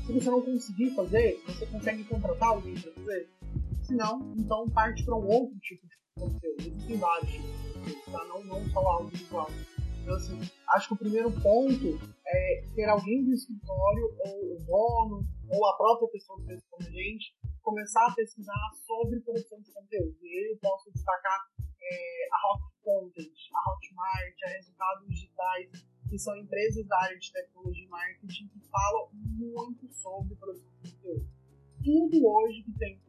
Se 0.05 0.13
você 0.13 0.29
não 0.29 0.41
conseguir 0.41 0.91
fazer, 0.91 1.41
você 1.47 1.65
consegue 1.65 2.03
contratar 2.03 2.49
alguém 2.49 2.75
para 2.75 2.91
fazer? 2.91 3.29
Se 3.83 3.95
não, 3.95 4.33
então 4.37 4.67
parte 4.69 5.03
para 5.03 5.15
um 5.15 5.27
outro 5.27 5.57
tipo 5.59 5.87
de 5.87 5.95
conteúdo. 6.15 6.63
Conteúdo, 7.73 8.11
tá? 8.11 8.25
Não, 8.25 8.43
não 8.45 8.65
só 8.69 8.79
audiovisual. 8.79 9.47
Então, 10.01 10.15
assim, 10.15 10.39
acho 10.69 10.87
que 10.87 10.93
o 10.93 10.97
primeiro 10.97 11.31
ponto 11.41 11.99
é 12.27 12.63
ter 12.75 12.85
alguém 12.85 13.25
do 13.25 13.33
escritório, 13.33 14.15
ou 14.19 14.55
o 14.55 14.59
dono, 14.65 15.23
ou 15.49 15.65
a 15.67 15.77
própria 15.77 16.09
pessoa 16.09 16.39
que 16.45 16.53
a 16.53 16.91
gente, 16.91 17.35
começar 17.61 18.05
a 18.07 18.13
pesquisar 18.13 18.69
sobre 18.85 19.19
produção 19.21 19.59
de 19.61 19.71
conteúdo. 19.73 20.15
E 20.21 20.51
eu 20.51 20.57
posso 20.61 20.91
destacar 20.91 21.47
é, 21.81 22.27
a 22.31 22.53
Hot 22.53 22.63
Content, 22.83 23.33
a 23.53 23.71
Hotmart, 23.71 24.35
a 24.45 24.49
Resultados 24.49 25.07
Digitais, 25.07 25.69
que 26.07 26.19
são 26.19 26.37
empresas 26.37 26.85
da 26.87 26.97
área 27.01 27.17
de 27.17 27.31
tecnologia 27.31 27.83
e 27.83 27.89
marketing 27.89 28.47
que 28.47 28.59
falam 28.69 29.09
muito 29.11 29.91
sobre 29.91 30.35
produção 30.35 30.69
de 30.83 30.91
conteúdo. 30.91 31.27
Tudo 31.83 32.27
hoje 32.27 32.63
que 32.63 32.77
tem 32.77 33.01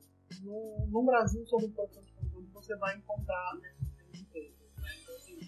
no, 0.42 0.86
no 0.88 1.04
Brasil 1.04 1.44
sobre 1.46 1.68
produção 1.68 2.02
de 2.02 2.15
conteúdo 2.36 2.52
você 2.52 2.76
vai 2.76 2.96
encontrar 2.96 3.54
nessas 3.60 4.20
empresas. 4.20 4.58
Né? 4.76 4.88
Então, 5.02 5.16
assim, 5.16 5.40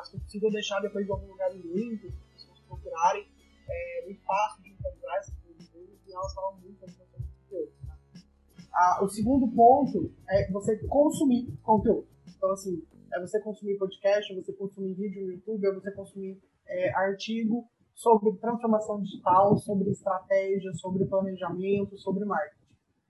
acho 0.00 0.10
que 0.12 0.20
possível 0.20 0.50
deixar 0.50 0.80
depois 0.80 1.04
de 1.04 1.12
algum 1.12 1.28
lugar 1.28 1.50
o 1.52 1.58
link, 1.58 2.00
para 2.00 2.24
as 2.24 2.32
pessoas 2.32 2.60
procurarem. 2.60 3.28
É 3.68 4.04
muito 4.04 4.22
fácil 4.22 4.62
de 4.62 4.70
encontrar 4.70 5.16
essas 5.18 5.34
empresas 5.34 5.98
e 6.06 6.12
elas 6.12 6.34
falam 6.34 6.60
muito 6.60 6.78
sobre 6.90 7.06
conteúdo. 7.12 7.72
Tá? 7.86 7.98
Ah, 8.72 9.04
o 9.04 9.08
segundo 9.08 9.48
ponto 9.48 10.12
é 10.28 10.50
você 10.50 10.78
consumir 10.86 11.52
conteúdo. 11.62 12.06
Então, 12.28 12.52
assim, 12.52 12.82
é 13.12 13.20
você 13.20 13.40
consumir 13.40 13.76
podcast, 13.78 14.32
é 14.32 14.36
você 14.36 14.52
consumir 14.52 14.94
vídeo 14.94 15.26
no 15.26 15.32
YouTube, 15.32 15.66
é 15.66 15.72
você 15.72 15.90
consumir 15.92 16.40
é, 16.66 16.94
artigo 16.94 17.68
sobre 17.94 18.36
transformação 18.36 19.00
digital, 19.00 19.56
sobre 19.56 19.90
estratégia, 19.90 20.72
sobre 20.74 21.06
planejamento, 21.06 21.96
sobre 21.98 22.24
marketing. 22.24 22.66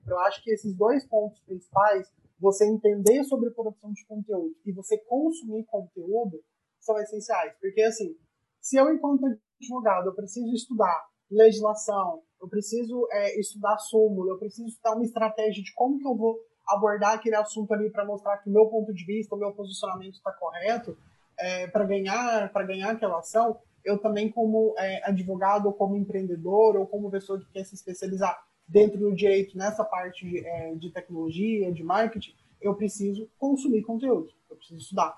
Eu 0.07 0.19
acho 0.21 0.43
que 0.43 0.53
esses 0.53 0.75
dois 0.75 1.05
pontos 1.07 1.41
principais, 1.41 2.09
você 2.39 2.67
entender 2.67 3.25
sobre 3.25 3.51
produção 3.51 3.93
de 3.93 4.05
conteúdo 4.07 4.55
e 4.65 4.73
você 4.73 4.99
consumir 4.99 5.65
conteúdo, 5.65 6.41
são 6.81 6.99
essenciais. 6.99 7.55
Porque, 7.61 7.83
assim, 7.83 8.15
se 8.61 8.77
eu, 8.77 8.93
enquanto 8.93 9.25
advogado, 9.61 10.09
eu 10.09 10.15
preciso 10.15 10.53
estudar 10.53 11.07
legislação, 11.31 12.23
eu 12.41 12.49
preciso 12.49 13.07
é, 13.11 13.39
estudar 13.41 13.79
súmula, 13.79 14.33
eu 14.33 14.39
preciso 14.39 14.69
estudar 14.69 14.95
uma 14.95 15.05
estratégia 15.05 15.63
de 15.63 15.73
como 15.75 15.99
que 15.99 16.07
eu 16.07 16.17
vou 16.17 16.39
abordar 16.69 17.15
aquele 17.15 17.37
assunto 17.37 17.73
ali 17.73 17.91
para 17.91 18.05
mostrar 18.05 18.39
que 18.39 18.51
o 18.51 18.53
meu 18.53 18.67
ponto 18.67 18.93
de 18.93 19.05
vista, 19.05 19.35
o 19.35 19.39
meu 19.39 19.53
posicionamento 19.53 20.15
está 20.15 20.33
correto, 20.33 20.97
é, 21.39 21.67
para 21.69 21.85
ganhar 21.85 22.53
para 22.53 22.67
ganhar 22.67 22.91
aquela 22.91 23.19
ação, 23.19 23.59
eu 23.85 23.99
também 23.99 24.31
como 24.31 24.75
é, 24.79 25.09
advogado 25.09 25.67
ou 25.67 25.73
como 25.73 25.97
empreendedor 25.97 26.77
ou 26.77 26.87
como 26.87 27.11
pessoa 27.11 27.39
que 27.39 27.51
quer 27.53 27.65
se 27.65 27.75
especializar 27.75 28.37
dentro 28.69 28.99
do 28.99 29.15
direito 29.15 29.57
nessa 29.57 29.85
parte 29.85 30.29
de, 30.29 30.47
é, 30.47 30.75
de 30.75 30.91
tecnologia, 30.91 31.73
de 31.73 31.83
marketing, 31.83 32.35
eu 32.61 32.75
preciso 32.75 33.29
consumir 33.39 33.83
conteúdo, 33.83 34.31
eu 34.51 34.57
preciso 34.57 34.81
estudar. 34.81 35.17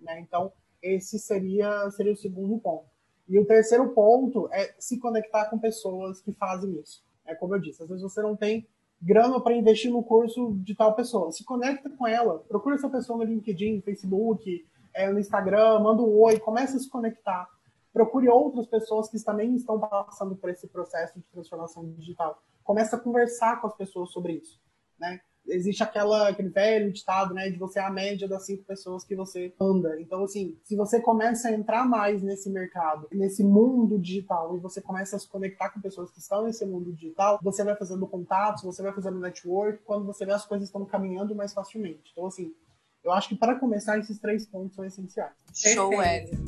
Né? 0.00 0.20
Então, 0.20 0.52
esse 0.82 1.18
seria, 1.18 1.90
seria 1.90 2.12
o 2.12 2.16
segundo 2.16 2.58
ponto. 2.58 2.84
E 3.28 3.38
o 3.38 3.46
terceiro 3.46 3.88
ponto 3.90 4.48
é 4.52 4.74
se 4.78 4.98
conectar 4.98 5.46
com 5.46 5.58
pessoas 5.58 6.20
que 6.20 6.32
fazem 6.32 6.78
isso. 6.80 7.02
É 7.24 7.34
como 7.34 7.54
eu 7.54 7.60
disse, 7.60 7.82
às 7.82 7.88
vezes 7.88 8.02
você 8.02 8.20
não 8.20 8.34
tem 8.34 8.66
grana 9.00 9.40
para 9.40 9.54
investir 9.54 9.90
no 9.90 10.02
curso 10.02 10.52
de 10.58 10.74
tal 10.74 10.94
pessoa. 10.94 11.30
Se 11.32 11.44
conecta 11.44 11.88
com 11.88 12.06
ela, 12.06 12.40
procura 12.48 12.74
essa 12.74 12.88
pessoa 12.88 13.18
no 13.18 13.24
LinkedIn, 13.24 13.76
no 13.76 13.82
Facebook, 13.82 14.66
é, 14.92 15.10
no 15.10 15.18
Instagram, 15.18 15.78
manda 15.78 16.02
um 16.02 16.18
oi, 16.18 16.38
começa 16.38 16.76
a 16.76 16.80
se 16.80 16.88
conectar. 16.88 17.48
Procure 17.92 18.28
outras 18.28 18.66
pessoas 18.66 19.08
que 19.08 19.22
também 19.22 19.54
estão 19.54 19.78
passando 19.78 20.36
por 20.36 20.50
esse 20.50 20.66
processo 20.66 21.18
de 21.18 21.24
transformação 21.32 21.88
digital. 21.92 22.42
Começa 22.70 22.94
a 22.94 23.00
conversar 23.00 23.60
com 23.60 23.66
as 23.66 23.74
pessoas 23.74 24.12
sobre 24.12 24.34
isso, 24.34 24.60
né? 24.96 25.18
existe 25.48 25.82
aquela, 25.82 26.28
aquele 26.28 26.50
velho 26.50 26.92
ditado, 26.92 27.34
né, 27.34 27.50
de 27.50 27.58
você 27.58 27.80
é 27.80 27.82
a 27.82 27.90
média 27.90 28.28
das 28.28 28.46
cinco 28.46 28.62
pessoas 28.62 29.02
que 29.02 29.16
você 29.16 29.52
anda. 29.60 30.00
Então, 30.00 30.22
assim, 30.22 30.56
se 30.62 30.76
você 30.76 31.00
começa 31.00 31.48
a 31.48 31.52
entrar 31.52 31.84
mais 31.84 32.22
nesse 32.22 32.48
mercado, 32.48 33.08
nesse 33.10 33.42
mundo 33.42 33.98
digital, 33.98 34.56
e 34.56 34.60
você 34.60 34.80
começa 34.80 35.16
a 35.16 35.18
se 35.18 35.26
conectar 35.26 35.70
com 35.70 35.80
pessoas 35.80 36.12
que 36.12 36.20
estão 36.20 36.44
nesse 36.44 36.64
mundo 36.64 36.92
digital, 36.92 37.40
você 37.42 37.64
vai 37.64 37.74
fazendo 37.74 38.06
contatos, 38.06 38.62
você 38.62 38.80
vai 38.84 38.92
fazendo 38.92 39.18
network, 39.18 39.82
quando 39.82 40.06
você 40.06 40.24
vê 40.24 40.30
as 40.30 40.46
coisas 40.46 40.68
estão 40.68 40.84
caminhando 40.84 41.34
mais 41.34 41.52
facilmente. 41.52 42.12
Então, 42.12 42.26
assim, 42.26 42.54
eu 43.02 43.10
acho 43.10 43.30
que 43.30 43.34
para 43.34 43.58
começar, 43.58 43.98
esses 43.98 44.20
três 44.20 44.46
pontos 44.46 44.76
são 44.76 44.84
essenciais. 44.84 45.34
Show, 45.52 46.00
Hélio. 46.00 46.38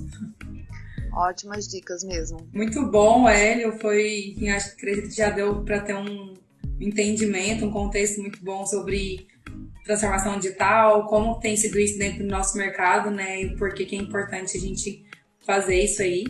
Ótimas 1.15 1.69
dicas 1.69 2.03
mesmo. 2.03 2.49
Muito 2.53 2.85
bom, 2.87 3.29
Hélio. 3.29 3.79
Foi, 3.79 4.33
enfim, 4.35 4.49
acho 4.51 4.71
que 4.71 4.77
acredito 4.77 5.09
que 5.09 5.17
já 5.17 5.31
deu 5.31 5.63
para 5.65 5.81
ter 5.81 5.95
um 5.95 6.35
entendimento, 6.81 7.65
um 7.65 7.71
contexto 7.71 8.21
muito 8.21 8.43
bom 8.43 8.67
sobre 8.67 9.27
transformação 9.85 10.39
digital, 10.39 11.07
como 11.07 11.39
tem 11.41 11.57
sido 11.57 11.79
isso 11.79 11.99
dentro 11.99 12.25
do 12.25 12.31
nosso 12.31 12.57
mercado, 12.57 13.11
né? 13.11 13.43
E 13.43 13.57
por 13.57 13.75
que 13.75 13.95
é 13.95 13.99
importante 13.99 14.57
a 14.57 14.61
gente 14.61 15.05
fazer 15.45 15.83
isso 15.83 16.03
aí. 16.03 16.25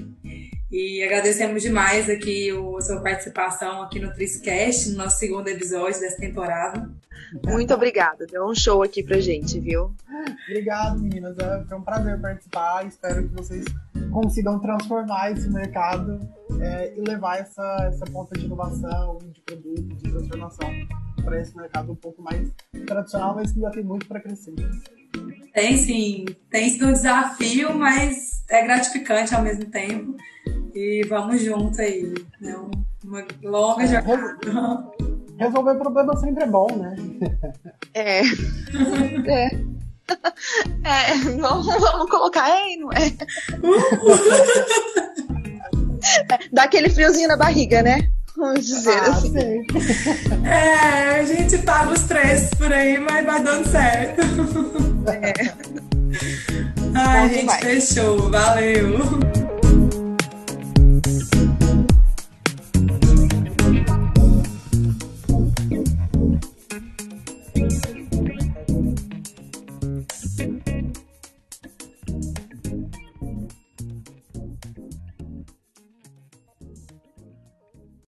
E 0.71 1.03
agradecemos 1.03 1.63
demais 1.63 2.09
aqui 2.09 2.51
a 2.51 2.81
sua 2.81 3.01
participação 3.03 3.83
aqui 3.83 4.01
no 4.01 4.13
Triscast, 4.13 4.89
no 4.91 4.97
nosso 4.97 5.19
segundo 5.19 5.47
episódio 5.49 6.01
dessa 6.01 6.17
temporada. 6.17 6.91
Muito 7.47 7.73
obrigada, 7.73 8.27
deu 8.27 8.47
um 8.47 8.55
show 8.55 8.83
aqui 8.83 9.03
pra 9.03 9.21
gente, 9.21 9.59
viu? 9.59 9.95
Obrigado, 10.49 11.01
meninas. 11.01 11.39
É, 11.39 11.65
foi 11.65 11.79
um 11.79 11.83
prazer 11.83 12.21
participar. 12.21 12.87
Espero 12.87 13.29
que 13.29 13.35
vocês 13.35 13.65
consigam 14.11 14.59
transformar 14.61 15.33
esse 15.33 15.49
mercado 15.51 16.21
é, 16.61 16.95
e 16.97 17.01
levar 17.01 17.39
essa, 17.39 17.89
essa 17.89 18.05
ponta 18.07 18.39
de 18.39 18.45
inovação, 18.45 19.19
de 19.19 19.41
produto, 19.41 19.83
de 19.83 20.11
transformação 20.11 20.71
para 21.25 21.41
esse 21.41 21.57
mercado 21.57 21.93
um 21.93 21.97
pouco 21.97 22.21
mais 22.23 22.51
tradicional, 22.87 23.35
mas 23.35 23.53
que 23.53 23.59
ainda 23.59 23.71
tem 23.71 23.85
muito 23.85 24.07
para 24.07 24.21
crescer. 24.21 24.55
Tem 25.55 25.77
sim, 25.77 26.25
tem 26.51 26.71
sido 26.71 26.87
um 26.87 26.93
desafio, 26.93 27.75
mas 27.75 28.45
é 28.49 28.63
gratificante 28.63 29.35
ao 29.35 29.43
mesmo 29.43 29.67
tempo. 29.67 30.17
E 30.75 31.05
vamos 31.09 31.43
junto 31.43 31.81
aí, 31.81 32.15
né? 32.41 32.57
Uma 33.05 33.27
longa 33.43 33.85
é, 33.85 33.87
jornada. 33.87 34.93
Resolver 35.43 35.75
problema 35.77 36.17
sempre 36.17 36.45
é 36.45 36.47
bom, 36.47 36.67
né? 36.77 36.97
É. 37.95 38.21
é. 38.21 39.51
É, 40.85 41.15
vamos, 41.41 41.67
vamos 41.67 42.11
colocar 42.11 42.45
aí, 42.45 42.77
não 42.77 42.91
é? 42.93 43.13
Dá 46.53 46.65
aquele 46.65 46.91
friozinho 46.91 47.29
na 47.29 47.37
barriga, 47.37 47.83
né? 47.83 48.09
Vamos 48.37 48.67
dizer 48.67 48.99
ah, 48.99 49.11
assim. 49.11 49.33
Sim. 49.33 49.67
É, 50.45 51.21
a 51.21 51.25
gente 51.25 51.59
paga 51.59 51.93
os 51.93 52.03
três 52.03 52.51
por 52.55 52.73
aí, 52.73 52.99
mas 52.99 53.25
vai 53.25 53.43
dando 53.43 53.69
certo. 53.69 54.23
É. 55.09 55.33
Ai, 56.95 57.21
Bom 57.21 57.29
gente, 57.29 57.41
demais. 57.41 57.61
fechou. 57.61 58.31
Valeu. 58.31 59.42